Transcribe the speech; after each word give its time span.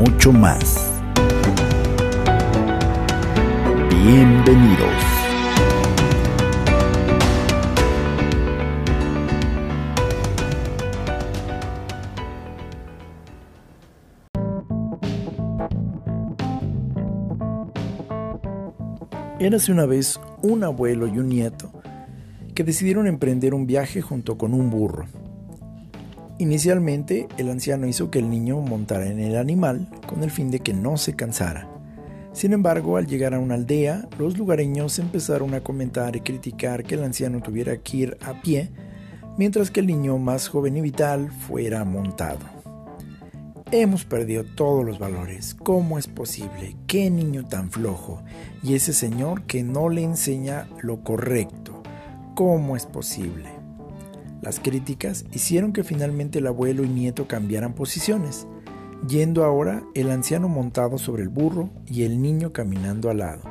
mucho 0.00 0.32
más. 0.32 0.90
Bienvenidos. 3.90 4.88
Érase 19.38 19.70
una 19.70 19.84
vez 19.84 20.18
un 20.40 20.64
abuelo 20.64 21.06
y 21.08 21.18
un 21.18 21.28
nieto 21.28 21.70
que 22.54 22.64
decidieron 22.64 23.06
emprender 23.06 23.52
un 23.52 23.66
viaje 23.66 24.00
junto 24.00 24.38
con 24.38 24.54
un 24.54 24.70
burro. 24.70 25.19
Inicialmente, 26.40 27.28
el 27.36 27.50
anciano 27.50 27.86
hizo 27.86 28.10
que 28.10 28.18
el 28.18 28.30
niño 28.30 28.62
montara 28.62 29.06
en 29.06 29.20
el 29.20 29.36
animal 29.36 29.88
con 30.06 30.22
el 30.22 30.30
fin 30.30 30.50
de 30.50 30.60
que 30.60 30.72
no 30.72 30.96
se 30.96 31.14
cansara. 31.14 31.68
Sin 32.32 32.54
embargo, 32.54 32.96
al 32.96 33.06
llegar 33.06 33.34
a 33.34 33.38
una 33.38 33.56
aldea, 33.56 34.08
los 34.18 34.38
lugareños 34.38 34.98
empezaron 34.98 35.52
a 35.52 35.60
comentar 35.60 36.16
y 36.16 36.22
criticar 36.22 36.84
que 36.84 36.94
el 36.94 37.04
anciano 37.04 37.42
tuviera 37.42 37.76
que 37.76 37.96
ir 37.98 38.16
a 38.24 38.40
pie, 38.40 38.70
mientras 39.36 39.70
que 39.70 39.80
el 39.80 39.86
niño 39.86 40.16
más 40.16 40.48
joven 40.48 40.78
y 40.78 40.80
vital 40.80 41.30
fuera 41.30 41.84
montado. 41.84 42.40
Hemos 43.70 44.06
perdido 44.06 44.42
todos 44.44 44.82
los 44.82 44.98
valores. 44.98 45.54
¿Cómo 45.54 45.98
es 45.98 46.06
posible? 46.06 46.74
¿Qué 46.86 47.10
niño 47.10 47.44
tan 47.44 47.70
flojo? 47.70 48.22
Y 48.62 48.76
ese 48.76 48.94
señor 48.94 49.42
que 49.42 49.62
no 49.62 49.90
le 49.90 50.04
enseña 50.04 50.70
lo 50.80 51.04
correcto. 51.04 51.82
¿Cómo 52.34 52.76
es 52.76 52.86
posible? 52.86 53.59
Las 54.42 54.58
críticas 54.58 55.26
hicieron 55.32 55.72
que 55.72 55.84
finalmente 55.84 56.38
el 56.38 56.46
abuelo 56.46 56.82
y 56.84 56.88
nieto 56.88 57.28
cambiaran 57.28 57.74
posiciones, 57.74 58.46
yendo 59.06 59.44
ahora 59.44 59.82
el 59.94 60.10
anciano 60.10 60.48
montado 60.48 60.96
sobre 60.96 61.22
el 61.22 61.28
burro 61.28 61.70
y 61.86 62.04
el 62.04 62.22
niño 62.22 62.52
caminando 62.52 63.10
al 63.10 63.18
lado. 63.18 63.42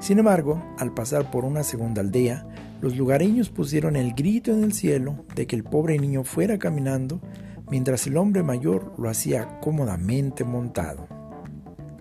Sin 0.00 0.18
embargo, 0.18 0.62
al 0.78 0.92
pasar 0.92 1.30
por 1.30 1.44
una 1.44 1.62
segunda 1.62 2.02
aldea, 2.02 2.46
los 2.80 2.96
lugareños 2.96 3.48
pusieron 3.48 3.96
el 3.96 4.12
grito 4.12 4.50
en 4.50 4.64
el 4.64 4.72
cielo 4.72 5.24
de 5.34 5.46
que 5.46 5.56
el 5.56 5.62
pobre 5.62 5.98
niño 5.98 6.24
fuera 6.24 6.58
caminando, 6.58 7.20
mientras 7.70 8.06
el 8.06 8.16
hombre 8.16 8.42
mayor 8.42 8.92
lo 8.98 9.08
hacía 9.08 9.60
cómodamente 9.60 10.44
montado. 10.44 11.06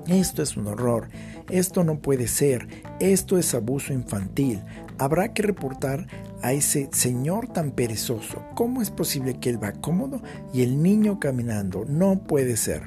Esto 0.08 0.42
es 0.42 0.58
un 0.58 0.68
horror, 0.68 1.10
esto 1.50 1.84
no 1.84 2.02
puede 2.02 2.28
ser, 2.28 2.68
esto 3.00 3.38
es 3.38 3.54
abuso 3.54 3.94
infantil, 3.94 4.64
habrá 5.02 5.34
que 5.34 5.42
reportar 5.42 6.06
a 6.44 6.54
ese 6.54 6.88
señor 6.92 7.48
tan 7.48 7.72
perezoso. 7.72 8.46
¿Cómo 8.54 8.84
es 8.84 8.92
posible 8.92 9.40
que 9.40 9.50
él 9.50 9.62
va 9.62 9.72
cómodo 9.72 10.22
y 10.54 10.62
el 10.62 10.84
niño 10.84 11.20
caminando? 11.20 11.86
No 11.86 12.20
puede 12.20 12.56
ser. 12.56 12.84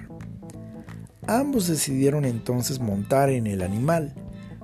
Ambos 1.27 1.67
decidieron 1.67 2.25
entonces 2.25 2.79
montar 2.79 3.31
en 3.31 3.49
el 3.49 3.63
animal, 3.63 4.15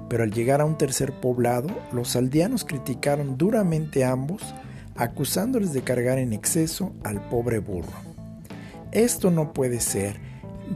pero 0.09 0.23
al 0.23 0.31
llegar 0.31 0.61
a 0.61 0.65
un 0.65 0.79
tercer 0.79 1.13
poblado, 1.13 1.69
los 1.93 2.15
aldeanos 2.15 2.65
criticaron 2.65 3.37
duramente 3.37 4.05
a 4.05 4.13
ambos, 4.13 4.55
acusándoles 4.95 5.73
de 5.73 5.83
cargar 5.83 6.19
en 6.19 6.33
exceso 6.33 6.93
al 7.03 7.21
pobre 7.31 7.59
burro. 7.59 7.99
Esto 8.93 9.33
no 9.33 9.53
puede 9.53 9.81
ser, 9.81 10.21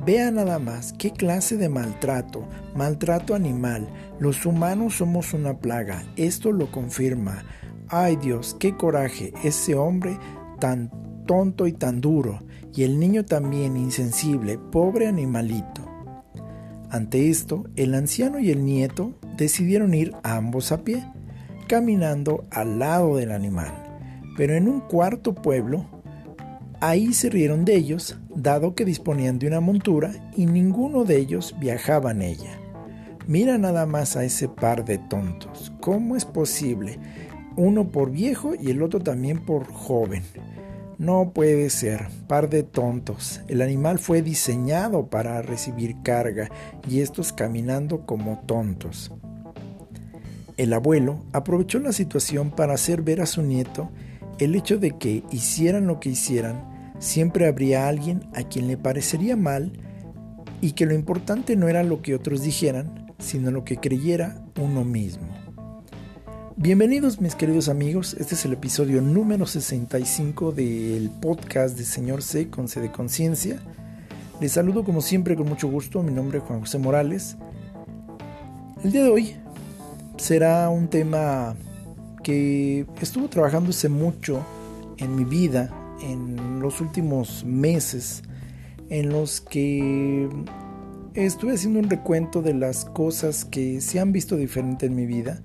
Vea 0.02 0.32
nada 0.32 0.58
más 0.58 0.92
qué 0.92 1.12
clase 1.12 1.56
de 1.56 1.68
maltrato, 1.68 2.44
maltrato 2.74 3.34
animal. 3.34 3.88
Los 4.18 4.44
humanos 4.44 4.96
somos 4.96 5.32
una 5.34 5.58
plaga, 5.58 6.04
esto 6.16 6.50
lo 6.50 6.72
confirma. 6.72 7.44
Ay 7.88 8.16
Dios, 8.16 8.56
qué 8.58 8.76
coraje, 8.76 9.32
ese 9.44 9.76
hombre 9.76 10.18
tan 10.58 10.90
tonto 11.26 11.68
y 11.68 11.72
tan 11.72 12.00
duro, 12.00 12.40
y 12.74 12.82
el 12.82 12.98
niño 12.98 13.24
también 13.24 13.76
insensible, 13.76 14.58
pobre 14.58 15.06
animalito. 15.06 15.88
Ante 16.90 17.30
esto, 17.30 17.64
el 17.76 17.94
anciano 17.94 18.40
y 18.40 18.50
el 18.50 18.64
nieto 18.64 19.14
decidieron 19.36 19.94
ir 19.94 20.12
ambos 20.22 20.72
a 20.72 20.82
pie, 20.82 21.04
caminando 21.68 22.44
al 22.50 22.80
lado 22.80 23.16
del 23.16 23.30
animal. 23.30 23.72
Pero 24.36 24.54
en 24.54 24.68
un 24.68 24.80
cuarto 24.80 25.34
pueblo, 25.34 25.86
Ahí 26.86 27.14
se 27.14 27.30
rieron 27.30 27.64
de 27.64 27.76
ellos, 27.76 28.18
dado 28.28 28.74
que 28.74 28.84
disponían 28.84 29.38
de 29.38 29.46
una 29.46 29.60
montura 29.60 30.12
y 30.36 30.44
ninguno 30.44 31.04
de 31.04 31.16
ellos 31.16 31.54
viajaba 31.58 32.10
en 32.10 32.20
ella. 32.20 32.58
Mira 33.26 33.56
nada 33.56 33.86
más 33.86 34.16
a 34.16 34.24
ese 34.24 34.48
par 34.48 34.84
de 34.84 34.98
tontos. 34.98 35.72
¿Cómo 35.80 36.14
es 36.14 36.26
posible? 36.26 36.98
Uno 37.56 37.88
por 37.88 38.10
viejo 38.10 38.52
y 38.54 38.70
el 38.70 38.82
otro 38.82 39.00
también 39.00 39.38
por 39.46 39.64
joven. 39.72 40.24
No 40.98 41.30
puede 41.30 41.70
ser, 41.70 42.08
par 42.26 42.50
de 42.50 42.64
tontos. 42.64 43.40
El 43.48 43.62
animal 43.62 43.98
fue 43.98 44.20
diseñado 44.20 45.06
para 45.06 45.40
recibir 45.40 46.02
carga 46.02 46.50
y 46.86 47.00
estos 47.00 47.32
caminando 47.32 48.04
como 48.04 48.40
tontos. 48.40 49.10
El 50.58 50.74
abuelo 50.74 51.24
aprovechó 51.32 51.78
la 51.78 51.92
situación 51.92 52.50
para 52.50 52.74
hacer 52.74 53.00
ver 53.00 53.22
a 53.22 53.26
su 53.26 53.40
nieto 53.40 53.88
el 54.38 54.54
hecho 54.54 54.76
de 54.76 54.98
que 54.98 55.22
hicieran 55.30 55.86
lo 55.86 55.98
que 55.98 56.10
hicieran, 56.10 56.73
siempre 57.04 57.46
habría 57.46 57.86
alguien 57.86 58.26
a 58.34 58.44
quien 58.44 58.66
le 58.66 58.78
parecería 58.78 59.36
mal 59.36 59.72
y 60.62 60.72
que 60.72 60.86
lo 60.86 60.94
importante 60.94 61.54
no 61.54 61.68
era 61.68 61.84
lo 61.84 62.00
que 62.00 62.14
otros 62.14 62.42
dijeran, 62.42 63.12
sino 63.18 63.50
lo 63.50 63.62
que 63.62 63.76
creyera 63.76 64.42
uno 64.58 64.84
mismo. 64.84 65.28
Bienvenidos 66.56 67.20
mis 67.20 67.34
queridos 67.34 67.68
amigos, 67.68 68.16
este 68.18 68.34
es 68.34 68.44
el 68.46 68.54
episodio 68.54 69.02
número 69.02 69.44
65 69.44 70.52
del 70.52 71.10
podcast 71.10 71.76
de 71.76 71.84
Señor 71.84 72.22
C 72.22 72.48
con 72.48 72.68
C 72.68 72.80
de 72.80 72.90
Conciencia. 72.90 73.60
Les 74.40 74.52
saludo 74.52 74.82
como 74.82 75.02
siempre 75.02 75.36
con 75.36 75.46
mucho 75.46 75.68
gusto, 75.68 76.02
mi 76.02 76.12
nombre 76.12 76.38
es 76.38 76.44
Juan 76.44 76.60
José 76.60 76.78
Morales. 76.78 77.36
El 78.82 78.92
día 78.92 79.02
de 79.02 79.10
hoy 79.10 79.36
será 80.16 80.70
un 80.70 80.88
tema 80.88 81.54
que 82.22 82.86
estuvo 83.02 83.28
trabajándose 83.28 83.90
mucho 83.90 84.42
en 84.96 85.14
mi 85.16 85.24
vida 85.24 85.83
en 86.02 86.60
los 86.60 86.80
últimos 86.80 87.44
meses 87.44 88.22
en 88.90 89.10
los 89.10 89.40
que 89.40 90.28
estuve 91.14 91.54
haciendo 91.54 91.78
un 91.78 91.88
recuento 91.88 92.42
de 92.42 92.54
las 92.54 92.84
cosas 92.84 93.44
que 93.44 93.80
se 93.80 94.00
han 94.00 94.12
visto 94.12 94.36
diferente 94.36 94.86
en 94.86 94.94
mi 94.94 95.06
vida 95.06 95.42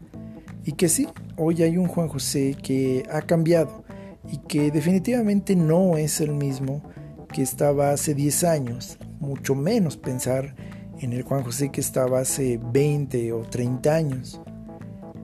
y 0.65 0.73
que 0.73 0.89
sí, 0.89 1.07
hoy 1.37 1.63
hay 1.63 1.77
un 1.77 1.87
Juan 1.87 2.09
José 2.09 2.55
que 2.61 3.03
ha 3.11 3.21
cambiado 3.21 3.83
y 4.31 4.37
que 4.37 4.71
definitivamente 4.71 5.55
no 5.55 5.97
es 5.97 6.21
el 6.21 6.33
mismo 6.33 6.83
que 7.31 7.41
estaba 7.41 7.91
hace 7.91 8.13
10 8.13 8.43
años, 8.43 8.99
mucho 9.19 9.55
menos 9.55 9.97
pensar 9.97 10.55
en 10.99 11.13
el 11.13 11.23
Juan 11.23 11.43
José 11.43 11.71
que 11.71 11.81
estaba 11.81 12.19
hace 12.19 12.59
20 12.71 13.31
o 13.33 13.41
30 13.41 13.95
años. 13.95 14.41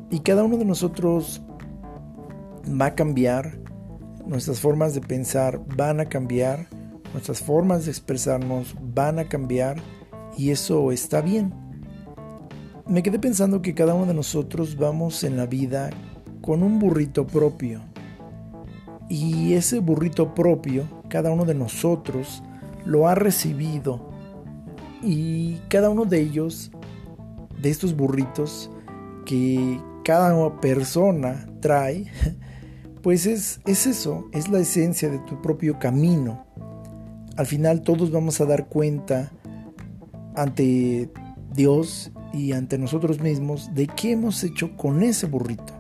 Y 0.10 0.20
cada 0.20 0.44
uno 0.44 0.58
de 0.58 0.66
nosotros 0.66 1.42
va 2.70 2.88
a 2.88 2.96
cambiar 2.96 3.60
nuestras 4.26 4.60
formas 4.60 4.94
de 4.94 5.02
pensar 5.02 5.62
van 5.76 6.00
a 6.00 6.06
cambiar, 6.06 6.68
nuestras 7.14 7.42
formas 7.42 7.86
de 7.86 7.92
expresarnos 7.92 8.76
van 8.82 9.20
a 9.20 9.26
cambiar 9.26 9.78
y 10.38 10.52
eso 10.52 10.92
está 10.92 11.22
bien. 11.22 11.54
Me 12.88 13.02
quedé 13.02 13.20
pensando 13.20 13.62
que 13.62 13.74
cada 13.74 13.94
uno 13.96 14.06
de 14.06 14.14
nosotros 14.14 14.78
vamos 14.78 15.24
en 15.24 15.38
la 15.38 15.46
vida 15.46 15.90
con 16.42 16.62
un 16.62 16.80
burrito 16.80 17.26
propio 17.26 17.82
y 19.10 19.54
ese 19.54 19.80
burrito 19.80 20.34
propio, 20.34 20.88
cada 21.10 21.32
uno 21.32 21.46
de 21.46 21.56
nosotros 21.56 22.44
lo 22.86 23.08
ha 23.08 23.16
recibido 23.16 24.10
y 25.02 25.58
cada 25.70 25.90
uno 25.90 26.06
de 26.06 26.22
ellos, 26.22 26.72
de 27.62 27.70
estos 27.70 27.96
burritos 27.96 28.72
que 29.26 29.80
cada 30.04 30.60
persona 30.60 31.48
trae, 31.60 32.06
pues 33.06 33.28
es, 33.28 33.62
es 33.68 33.86
eso, 33.86 34.28
es 34.32 34.50
la 34.50 34.58
esencia 34.58 35.12
de 35.12 35.20
tu 35.20 35.40
propio 35.40 35.78
camino. 35.78 36.44
Al 37.38 37.46
final 37.46 37.84
todos 37.84 38.10
vamos 38.10 38.42
a 38.42 38.46
dar 38.46 38.68
cuenta 38.68 39.32
ante 40.36 41.12
Dios 41.54 42.12
y 42.34 42.54
ante 42.54 42.80
nosotros 42.80 43.20
mismos 43.22 43.76
de 43.76 43.86
qué 43.86 44.14
hemos 44.14 44.44
hecho 44.44 44.76
con 44.76 45.04
ese 45.04 45.28
burrito. 45.28 45.72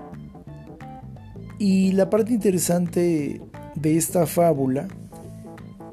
Y 1.57 1.93
la 1.93 2.11
parte 2.11 2.31
interesante 2.31 3.41
de 3.73 3.97
esta 3.97 4.27
fábula 4.27 4.87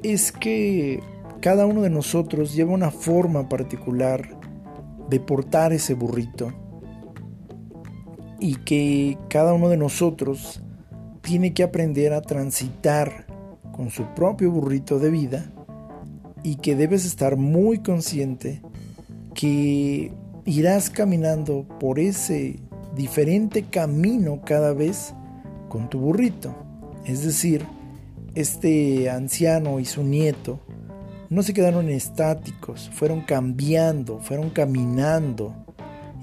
es 0.03 0.31
que 0.31 0.99
cada 1.41 1.65
uno 1.65 1.81
de 1.81 1.89
nosotros 1.89 2.53
lleva 2.53 2.73
una 2.73 2.91
forma 2.91 3.49
particular 3.49 4.39
de 5.09 5.19
portar 5.19 5.73
ese 5.73 5.95
burrito 5.95 6.53
y 8.39 8.53
que 8.57 9.17
cada 9.29 9.55
uno 9.55 9.69
de 9.69 9.77
nosotros 9.77 10.63
tiene 11.23 11.53
que 11.53 11.63
aprender 11.63 12.13
a 12.13 12.21
transitar 12.21 13.25
con 13.71 13.89
su 13.89 14.03
propio 14.13 14.51
burrito 14.51 14.99
de 14.99 15.09
vida 15.09 15.51
y 16.43 16.57
que 16.57 16.75
debes 16.75 17.05
estar 17.05 17.37
muy 17.37 17.79
consciente 17.79 18.61
que 19.33 20.11
irás 20.45 20.89
caminando 20.89 21.65
por 21.79 21.97
ese 21.97 22.59
diferente 22.95 23.63
camino 23.63 24.41
cada 24.45 24.73
vez 24.73 25.15
con 25.69 25.89
tu 25.89 25.99
burrito. 25.99 26.53
Es 27.05 27.23
decir, 27.23 27.65
este 28.35 29.09
anciano 29.09 29.79
y 29.79 29.85
su 29.85 30.03
nieto 30.03 30.59
no 31.29 31.41
se 31.41 31.53
quedaron 31.53 31.89
estáticos, 31.89 32.91
fueron 32.93 33.21
cambiando, 33.21 34.19
fueron 34.19 34.49
caminando 34.49 35.55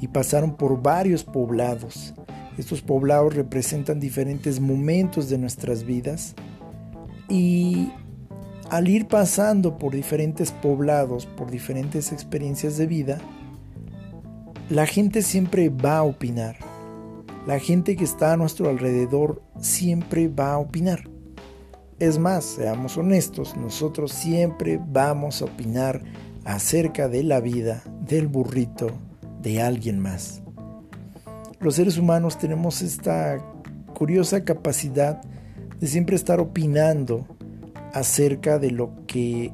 y 0.01 0.09
pasaron 0.09 0.57
por 0.57 0.83
varios 0.83 1.25
poblados. 1.25 2.15
Estos 2.59 2.83
poblados 2.83 3.35
representan 3.35 4.01
diferentes 4.01 4.61
momentos 4.61 5.29
de 5.29 5.39
nuestras 5.39 5.85
vidas 5.85 6.35
y 7.29 7.91
al 8.71 8.89
ir 8.89 9.09
pasando 9.09 9.79
por 9.79 9.93
diferentes 9.93 10.53
poblados, 10.53 11.27
por 11.27 11.51
diferentes 11.51 12.13
experiencias 12.13 12.77
de 12.77 12.87
vida, 12.87 13.19
la 14.69 14.87
gente 14.87 15.23
siempre 15.23 15.69
va 15.69 15.99
a 15.99 16.03
opinar. 16.03 16.57
La 17.47 17.59
gente 17.59 17.97
que 17.97 18.05
está 18.05 18.33
a 18.33 18.37
nuestro 18.37 18.69
alrededor 18.69 19.43
siempre 19.61 20.29
va 20.29 20.53
a 20.53 20.59
opinar. 20.59 21.09
Es 21.99 22.19
más, 22.19 22.45
seamos 22.45 22.97
honestos, 22.97 23.57
nosotros 23.57 24.13
siempre 24.13 24.81
vamos 24.81 25.43
a 25.43 25.47
opinar 25.47 26.03
acerca 26.45 27.09
de 27.09 27.25
la 27.25 27.41
vida 27.41 27.83
del 28.07 28.29
burrito 28.29 28.93
de 29.43 29.61
alguien 29.61 29.99
más. 29.99 30.43
Los 31.61 31.75
seres 31.75 31.99
humanos 31.99 32.39
tenemos 32.39 32.81
esta 32.81 33.39
curiosa 33.93 34.45
capacidad 34.45 35.21
de 35.79 35.87
siempre 35.87 36.17
estar 36.17 36.41
opinando 36.41 37.27
acerca 37.93 38.59
de 38.59 38.71
lo 38.71 38.93
que 39.07 39.53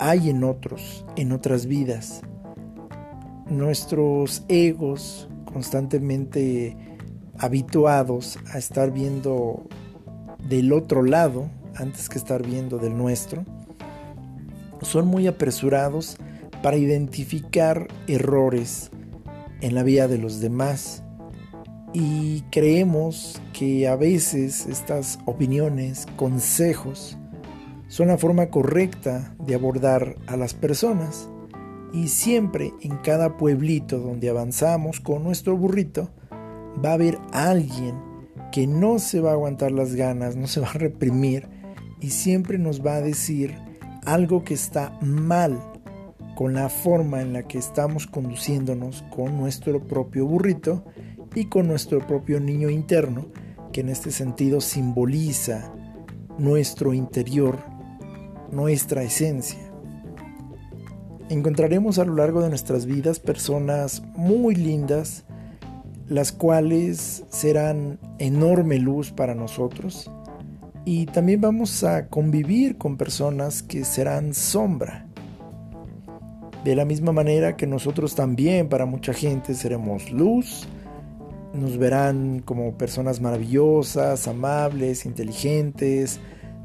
hay 0.00 0.28
en 0.28 0.42
otros, 0.42 1.06
en 1.14 1.30
otras 1.30 1.66
vidas. 1.66 2.22
Nuestros 3.48 4.44
egos 4.48 5.28
constantemente 5.44 6.76
habituados 7.38 8.36
a 8.52 8.58
estar 8.58 8.90
viendo 8.90 9.68
del 10.48 10.72
otro 10.72 11.04
lado 11.04 11.48
antes 11.76 12.08
que 12.08 12.18
estar 12.18 12.44
viendo 12.44 12.78
del 12.78 12.98
nuestro, 12.98 13.44
son 14.82 15.06
muy 15.06 15.28
apresurados 15.28 16.16
para 16.60 16.76
identificar 16.76 17.86
errores 18.08 18.90
en 19.60 19.76
la 19.76 19.84
vida 19.84 20.08
de 20.08 20.18
los 20.18 20.40
demás 20.40 21.04
y 21.92 22.42
creemos 22.50 23.42
que 23.52 23.88
a 23.88 23.96
veces 23.96 24.66
estas 24.66 25.18
opiniones, 25.26 26.06
consejos, 26.16 27.18
son 27.88 28.08
la 28.08 28.18
forma 28.18 28.50
correcta 28.50 29.34
de 29.44 29.54
abordar 29.54 30.16
a 30.26 30.36
las 30.36 30.54
personas 30.54 31.28
y 31.92 32.08
siempre 32.08 32.72
en 32.82 32.98
cada 32.98 33.36
pueblito 33.36 33.98
donde 33.98 34.28
avanzamos 34.28 35.00
con 35.00 35.24
nuestro 35.24 35.56
burrito 35.56 36.10
va 36.84 36.90
a 36.90 36.94
haber 36.94 37.18
alguien 37.32 37.96
que 38.52 38.68
no 38.68 39.00
se 39.00 39.20
va 39.20 39.30
a 39.30 39.34
aguantar 39.34 39.72
las 39.72 39.94
ganas, 39.94 40.36
no 40.36 40.46
se 40.46 40.60
va 40.60 40.70
a 40.70 40.74
reprimir 40.74 41.48
y 42.00 42.10
siempre 42.10 42.58
nos 42.58 42.84
va 42.84 42.94
a 42.94 43.00
decir 43.00 43.56
algo 44.04 44.44
que 44.44 44.54
está 44.54 44.96
mal 45.00 45.60
con 46.36 46.54
la 46.54 46.68
forma 46.68 47.20
en 47.20 47.32
la 47.32 47.42
que 47.42 47.58
estamos 47.58 48.06
conduciéndonos 48.06 49.04
con 49.10 49.36
nuestro 49.36 49.86
propio 49.86 50.26
burrito 50.26 50.84
y 51.34 51.46
con 51.46 51.68
nuestro 51.68 52.06
propio 52.06 52.40
niño 52.40 52.70
interno, 52.70 53.26
que 53.72 53.82
en 53.82 53.88
este 53.88 54.10
sentido 54.10 54.60
simboliza 54.60 55.72
nuestro 56.38 56.92
interior, 56.92 57.58
nuestra 58.50 59.02
esencia. 59.02 59.60
Encontraremos 61.28 61.98
a 61.98 62.04
lo 62.04 62.14
largo 62.14 62.42
de 62.42 62.48
nuestras 62.48 62.86
vidas 62.86 63.20
personas 63.20 64.02
muy 64.16 64.56
lindas, 64.56 65.24
las 66.08 66.32
cuales 66.32 67.24
serán 67.28 68.00
enorme 68.18 68.78
luz 68.78 69.12
para 69.12 69.36
nosotros, 69.36 70.10
y 70.84 71.06
también 71.06 71.40
vamos 71.40 71.84
a 71.84 72.08
convivir 72.08 72.78
con 72.78 72.96
personas 72.96 73.62
que 73.62 73.84
serán 73.84 74.34
sombra. 74.34 75.06
De 76.64 76.74
la 76.74 76.84
misma 76.84 77.12
manera 77.12 77.56
que 77.56 77.66
nosotros 77.66 78.14
también 78.14 78.68
para 78.68 78.86
mucha 78.86 79.12
gente 79.12 79.54
seremos 79.54 80.10
luz, 80.10 80.66
nos 81.52 81.78
verán 81.78 82.40
como 82.44 82.76
personas 82.78 83.20
maravillosas, 83.20 84.28
amables, 84.28 85.04
inteligentes, 85.06 86.20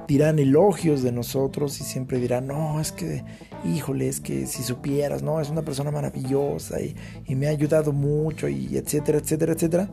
dirán 0.08 0.40
elogios 0.40 1.02
de 1.02 1.12
nosotros 1.12 1.80
y 1.82 1.84
siempre 1.84 2.20
dirán, 2.20 2.48
no, 2.48 2.80
es 2.80 2.92
que, 2.92 3.24
híjole, 3.64 4.08
es 4.08 4.20
que 4.20 4.46
si 4.46 4.64
supieras, 4.64 5.24
no, 5.24 5.42
es 5.42 5.50
una 5.50 5.64
persona 5.64 5.92
maravillosa 5.92 6.82
y, 6.82 6.96
y 7.26 7.36
me 7.36 7.48
ha 7.48 7.50
ayudado 7.50 7.92
mucho 7.92 8.48
y 8.48 8.78
etcétera, 8.78 9.18
etcétera, 9.18 9.54
etcétera. 9.54 9.90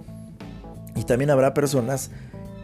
Y 0.95 1.05
también 1.05 1.31
habrá 1.31 1.55
personas 1.55 2.11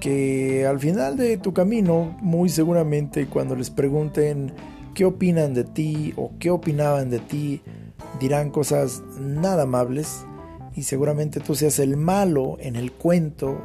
que 0.00 0.66
al 0.66 0.78
final 0.78 1.16
de 1.16 1.38
tu 1.38 1.52
camino, 1.52 2.16
muy 2.20 2.50
seguramente 2.50 3.26
cuando 3.26 3.56
les 3.56 3.70
pregunten 3.70 4.52
qué 4.94 5.04
opinan 5.04 5.54
de 5.54 5.64
ti 5.64 6.12
o 6.16 6.32
qué 6.38 6.50
opinaban 6.50 7.10
de 7.10 7.18
ti, 7.18 7.62
dirán 8.20 8.50
cosas 8.50 9.02
nada 9.18 9.62
amables 9.62 10.24
y 10.78 10.84
seguramente 10.84 11.40
tú 11.40 11.56
seas 11.56 11.80
el 11.80 11.96
malo 11.96 12.56
en 12.60 12.76
el 12.76 12.92
cuento 12.92 13.60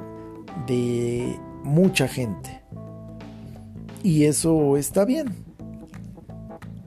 de 0.65 1.38
mucha 1.63 2.07
gente. 2.07 2.63
Y 4.01 4.24
eso 4.24 4.77
está 4.77 5.06
bien. 5.06 5.27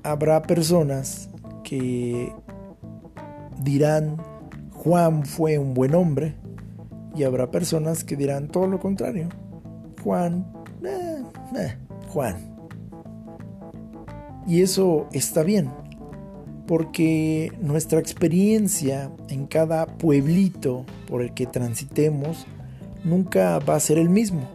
Habrá 0.03 0.43
personas 0.43 1.31
que 1.63 2.33
dirán, 3.63 4.17
Juan 4.73 5.25
fue 5.25 5.59
un 5.59 5.75
buen 5.75 5.95
hombre, 5.95 6.35
y 7.15 7.23
habrá 7.23 7.53
personas 7.53 8.03
que 8.03 8.17
dirán 8.17 8.49
todo 8.49 8.67
lo 8.67 8.81
contrario. 8.81 9.29
Juan, 10.03 10.45
eh, 10.83 11.23
eh, 11.57 11.77
Juan. 12.09 12.37
Y 14.45 14.63
eso 14.63 15.07
está 15.13 15.45
bien, 15.45 15.71
porque 16.67 17.53
nuestra 17.61 17.99
experiencia 17.99 19.11
en 19.29 19.47
cada 19.47 19.87
pueblito 19.87 20.85
por 21.07 21.23
el 21.23 21.33
que 21.35 21.47
transitemos 21.47 22.47
nunca 23.05 23.59
va 23.61 23.77
a 23.77 23.81
ser 23.81 23.99
el 23.99 24.09
mismo. 24.09 24.49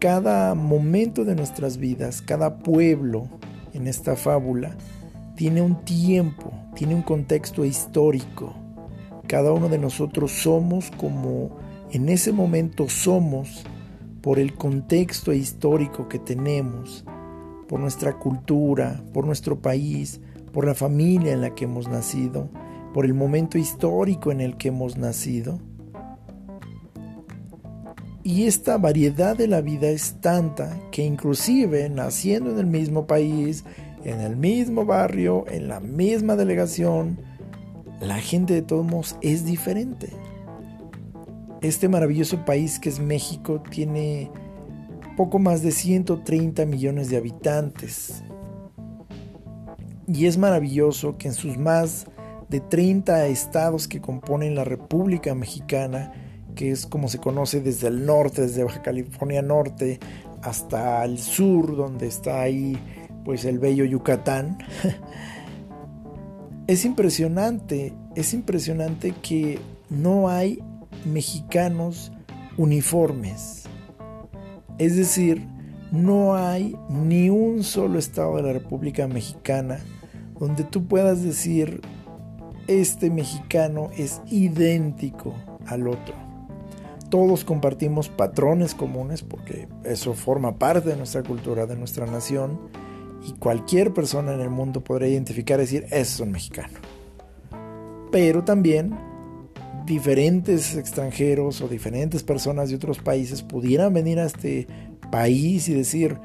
Cada 0.00 0.54
momento 0.54 1.24
de 1.24 1.34
nuestras 1.34 1.78
vidas, 1.78 2.20
cada 2.20 2.58
pueblo 2.58 3.28
en 3.72 3.86
esta 3.86 4.16
fábula, 4.16 4.76
tiene 5.36 5.62
un 5.62 5.84
tiempo, 5.84 6.52
tiene 6.74 6.94
un 6.94 7.02
contexto 7.02 7.64
histórico 7.64 8.54
cada 9.26 9.52
uno 9.52 9.68
de 9.68 9.78
nosotros 9.78 10.32
somos 10.32 10.90
como 10.90 11.50
en 11.90 12.08
ese 12.08 12.30
momento 12.30 12.88
somos 12.88 13.64
por 14.20 14.38
el 14.38 14.54
contexto 14.54 15.32
histórico 15.32 16.08
que 16.08 16.18
tenemos, 16.18 17.04
por 17.66 17.80
nuestra 17.80 18.18
cultura, 18.18 19.02
por 19.12 19.26
nuestro 19.26 19.58
país, 19.58 20.20
por 20.54 20.64
la 20.64 20.74
familia 20.74 21.32
en 21.32 21.42
la 21.42 21.54
que 21.54 21.64
hemos 21.64 21.88
nacido, 21.88 22.48
por 22.94 23.04
el 23.04 23.12
momento 23.12 23.58
histórico 23.58 24.32
en 24.32 24.40
el 24.40 24.56
que 24.56 24.68
hemos 24.68 24.96
nacido. 24.96 25.60
Y 28.22 28.44
esta 28.44 28.78
variedad 28.78 29.36
de 29.36 29.48
la 29.48 29.60
vida 29.60 29.88
es 29.88 30.20
tanta 30.22 30.80
que 30.90 31.04
inclusive 31.04 31.90
naciendo 31.90 32.52
en 32.52 32.58
el 32.58 32.66
mismo 32.66 33.06
país, 33.06 33.64
en 34.04 34.20
el 34.20 34.36
mismo 34.36 34.86
barrio, 34.86 35.44
en 35.48 35.68
la 35.68 35.80
misma 35.80 36.36
delegación, 36.36 37.18
la 38.00 38.18
gente 38.20 38.54
de 38.54 38.62
todos 38.62 38.86
modos 38.86 39.16
es 39.20 39.44
diferente. 39.44 40.10
Este 41.60 41.88
maravilloso 41.88 42.44
país 42.44 42.78
que 42.78 42.90
es 42.90 43.00
México 43.00 43.62
tiene 43.70 44.30
poco 45.16 45.38
más 45.38 45.62
de 45.62 45.72
130 45.72 46.64
millones 46.66 47.08
de 47.08 47.16
habitantes. 47.16 48.23
Y 50.06 50.26
es 50.26 50.36
maravilloso 50.36 51.16
que 51.16 51.28
en 51.28 51.34
sus 51.34 51.56
más 51.56 52.06
de 52.48 52.60
30 52.60 53.26
estados 53.26 53.88
que 53.88 54.00
componen 54.00 54.54
la 54.54 54.64
República 54.64 55.34
Mexicana, 55.34 56.12
que 56.54 56.70
es 56.70 56.86
como 56.86 57.08
se 57.08 57.18
conoce 57.18 57.60
desde 57.60 57.88
el 57.88 58.04
norte, 58.04 58.42
desde 58.42 58.64
Baja 58.64 58.82
California 58.82 59.42
Norte 59.42 59.98
hasta 60.42 61.04
el 61.04 61.18
sur, 61.18 61.76
donde 61.76 62.06
está 62.06 62.42
ahí 62.42 62.78
pues 63.24 63.46
el 63.46 63.58
bello 63.58 63.86
Yucatán, 63.86 64.58
es 66.66 66.84
impresionante, 66.84 67.94
es 68.14 68.34
impresionante 68.34 69.14
que 69.22 69.58
no 69.88 70.28
hay 70.28 70.62
mexicanos 71.06 72.12
uniformes. 72.58 73.64
Es 74.78 74.96
decir, 74.96 75.46
no 75.90 76.36
hay 76.36 76.76
ni 76.90 77.30
un 77.30 77.62
solo 77.62 77.98
estado 77.98 78.36
de 78.36 78.42
la 78.42 78.52
República 78.52 79.06
Mexicana 79.06 79.80
donde 80.38 80.64
tú 80.64 80.86
puedas 80.86 81.22
decir, 81.22 81.80
este 82.66 83.10
mexicano 83.10 83.90
es 83.96 84.20
idéntico 84.30 85.34
al 85.66 85.88
otro. 85.88 86.14
Todos 87.10 87.44
compartimos 87.44 88.08
patrones 88.08 88.74
comunes 88.74 89.22
porque 89.22 89.68
eso 89.84 90.14
forma 90.14 90.58
parte 90.58 90.90
de 90.90 90.96
nuestra 90.96 91.22
cultura, 91.22 91.66
de 91.66 91.76
nuestra 91.76 92.06
nación, 92.06 92.58
y 93.26 93.32
cualquier 93.32 93.92
persona 93.92 94.34
en 94.34 94.40
el 94.40 94.50
mundo 94.50 94.82
podrá 94.82 95.06
identificar 95.08 95.58
y 95.58 95.62
decir, 95.62 95.86
es 95.90 96.20
un 96.20 96.32
mexicano. 96.32 96.78
Pero 98.10 98.44
también 98.44 98.94
diferentes 99.86 100.76
extranjeros 100.76 101.60
o 101.60 101.68
diferentes 101.68 102.22
personas 102.22 102.70
de 102.70 102.76
otros 102.76 102.98
países 102.98 103.42
pudieran 103.42 103.92
venir 103.92 104.18
a 104.18 104.26
este 104.26 104.66
país 105.10 105.68
y 105.68 105.74
decir, 105.74 106.18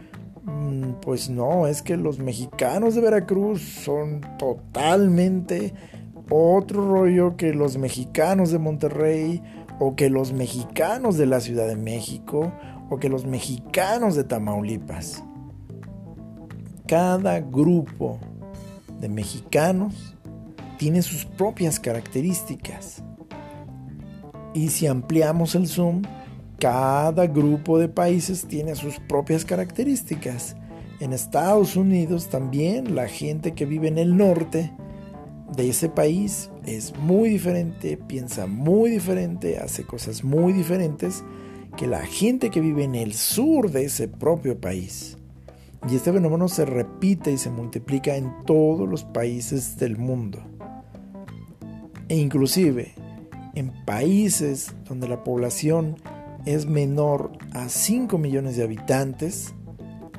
pues 1.02 1.30
no, 1.30 1.68
es 1.68 1.82
que 1.82 1.98
los 1.98 2.20
mexicanos 2.20 2.96
de 2.96 3.02
Veracruz 3.02 3.62
son 3.62 4.22
totalmente 4.38 5.74
otro 6.30 6.88
rollo 6.88 7.36
que 7.36 7.54
los 7.54 7.78
mexicanos 7.78 8.52
de 8.52 8.60
Monterrey 8.60 9.42
o 9.80 9.96
que 9.96 10.10
los 10.10 10.34
mexicanos 10.34 11.18
de 11.18 11.26
la 11.26 11.40
Ciudad 11.40 11.68
de 11.68 11.76
México 11.76 12.52
o 12.90 12.98
que 12.98 13.10
los 13.10 13.26
mexicanos 13.26 14.16
de 14.16 14.24
Tamaulipas. 14.24 15.24
Cada 16.88 17.40
grupo 17.40 18.20
de 19.00 19.10
mexicanos 19.10 20.16
tiene 20.78 21.02
sus 21.02 21.26
propias 21.26 21.80
características. 21.80 23.04
Y 24.54 24.70
si 24.70 24.88
ampliamos 24.88 25.56
el 25.56 25.68
zoom, 25.68 26.02
cada 26.60 27.26
grupo 27.26 27.80
de 27.80 27.88
países 27.88 28.46
tiene 28.46 28.76
sus 28.76 29.00
propias 29.00 29.46
características. 29.46 30.56
En 31.00 31.14
Estados 31.14 31.76
Unidos 31.76 32.28
también 32.28 32.96
la 32.96 33.08
gente 33.08 33.54
que 33.54 33.66
vive 33.66 33.88
en 33.88 33.98
el 33.98 34.18
norte 34.18 34.72
de 35.56 35.70
ese 35.70 35.90
país 35.90 36.52
es 36.66 36.96
muy 36.98 37.30
diferente, 37.30 37.98
piensa 37.98 38.46
muy 38.46 38.92
diferente, 38.92 39.58
hace 39.58 39.84
cosas 39.84 40.24
muy 40.24 40.54
diferentes 40.54 41.24
que 41.78 41.88
la 41.88 42.06
gente 42.06 42.50
que 42.50 42.60
vive 42.60 42.84
en 42.84 42.96
el 42.96 43.14
sur 43.14 43.72
de 43.72 43.86
ese 43.86 44.08
propio 44.08 44.60
país. 44.60 45.18
Y 45.90 45.96
este 45.96 46.12
fenómeno 46.12 46.50
se 46.50 46.66
repite 46.66 47.32
y 47.32 47.38
se 47.38 47.50
multiplica 47.50 48.18
en 48.18 48.34
todos 48.46 48.88
los 48.88 49.06
países 49.06 49.78
del 49.78 49.98
mundo. 49.98 50.40
E 52.10 52.18
inclusive 52.18 52.94
en 53.56 53.72
países 53.86 54.74
donde 54.88 55.08
la 55.08 55.24
población 55.24 55.96
es 56.46 56.66
menor 56.66 57.32
a 57.54 57.70
5 57.70 58.18
millones 58.18 58.56
de 58.58 58.64
habitantes, 58.64 59.54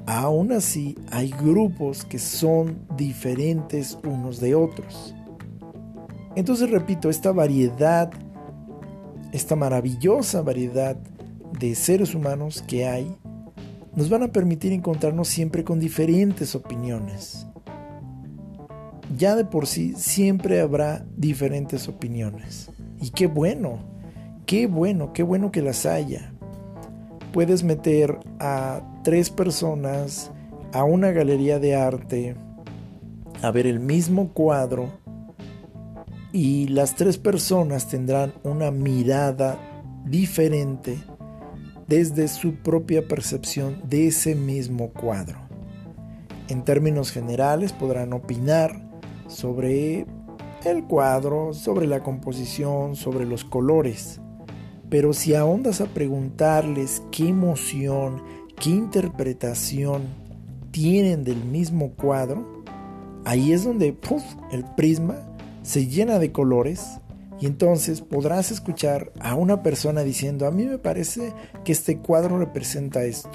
aún 0.07 0.53
así 0.53 0.97
hay 1.11 1.31
grupos 1.31 2.05
que 2.05 2.19
son 2.19 2.87
diferentes 2.97 3.99
unos 4.05 4.41
de 4.41 4.55
otros. 4.55 5.15
Entonces 6.37 6.71
repito, 6.71 7.11
esta 7.11 7.33
variedad, 7.33 8.11
esta 9.33 9.57
maravillosa 9.57 10.43
variedad 10.43 10.97
de 11.59 11.75
seres 11.75 12.15
humanos 12.15 12.63
que 12.67 12.87
hay, 12.87 13.17
nos 13.95 14.09
van 14.09 14.23
a 14.23 14.33
permitir 14.33 14.73
encontrarnos 14.73 15.29
siempre 15.29 15.65
con 15.65 15.81
diferentes 15.81 16.55
opiniones. 16.55 17.47
Ya 19.17 19.35
de 19.35 19.45
por 19.45 19.67
sí 19.67 19.95
siempre 19.97 20.61
habrá 20.61 21.05
diferentes 21.17 21.89
opiniones. 21.89 22.71
Y 23.01 23.11
qué 23.11 23.27
bueno, 23.27 23.81
qué 24.51 24.67
bueno, 24.67 25.13
qué 25.13 25.23
bueno 25.23 25.53
que 25.53 25.63
las 25.63 25.87
haya. 25.87 26.33
Puedes 27.33 27.63
meter 27.63 28.19
a 28.41 28.81
tres 29.05 29.31
personas 29.31 30.33
a 30.73 30.83
una 30.83 31.13
galería 31.13 31.61
de 31.61 31.77
arte 31.77 32.35
a 33.43 33.53
ver 33.53 33.69
el 33.69 33.79
mismo 33.79 34.33
cuadro 34.33 34.91
y 36.33 36.67
las 36.67 36.97
tres 36.97 37.17
personas 37.17 37.87
tendrán 37.87 38.33
una 38.43 38.73
mirada 38.73 39.57
diferente 40.05 40.99
desde 41.87 42.27
su 42.27 42.55
propia 42.57 43.07
percepción 43.07 43.81
de 43.89 44.09
ese 44.09 44.35
mismo 44.35 44.89
cuadro. 44.89 45.39
En 46.49 46.65
términos 46.65 47.13
generales 47.13 47.73
podrán 47.73 48.13
opinar 48.13 48.83
sobre 49.29 50.07
el 50.65 50.83
cuadro, 50.89 51.55
sobre 51.55 51.87
la 51.87 52.03
composición, 52.03 52.97
sobre 52.97 53.27
los 53.27 53.45
colores. 53.45 54.21
Pero 54.91 55.13
si 55.13 55.35
ahondas 55.35 55.81
a 55.81 55.87
preguntarles 55.87 57.03
qué 57.13 57.29
emoción, 57.29 58.23
qué 58.57 58.71
interpretación 58.71 60.03
tienen 60.73 61.25
del 61.25 61.45
mismo 61.45 61.93
cuadro, 61.93 62.65
ahí 63.25 63.53
es 63.53 63.65
donde 63.65 63.97
el 64.53 64.65
prisma 64.77 65.17
se 65.63 65.87
llena 65.87 66.19
de 66.19 66.33
colores 66.33 66.99
y 67.41 67.47
entonces 67.47 68.03
podrás 68.03 68.51
escuchar 68.51 69.13
a 69.21 69.35
una 69.35 69.63
persona 69.63 70.03
diciendo, 70.03 70.47
a 70.47 70.51
mí 70.51 70.67
me 70.67 70.79
parece 70.79 71.33
que 71.65 71.73
este 71.73 71.99
cuadro 71.99 72.39
representa 72.39 73.05
esto. 73.05 73.31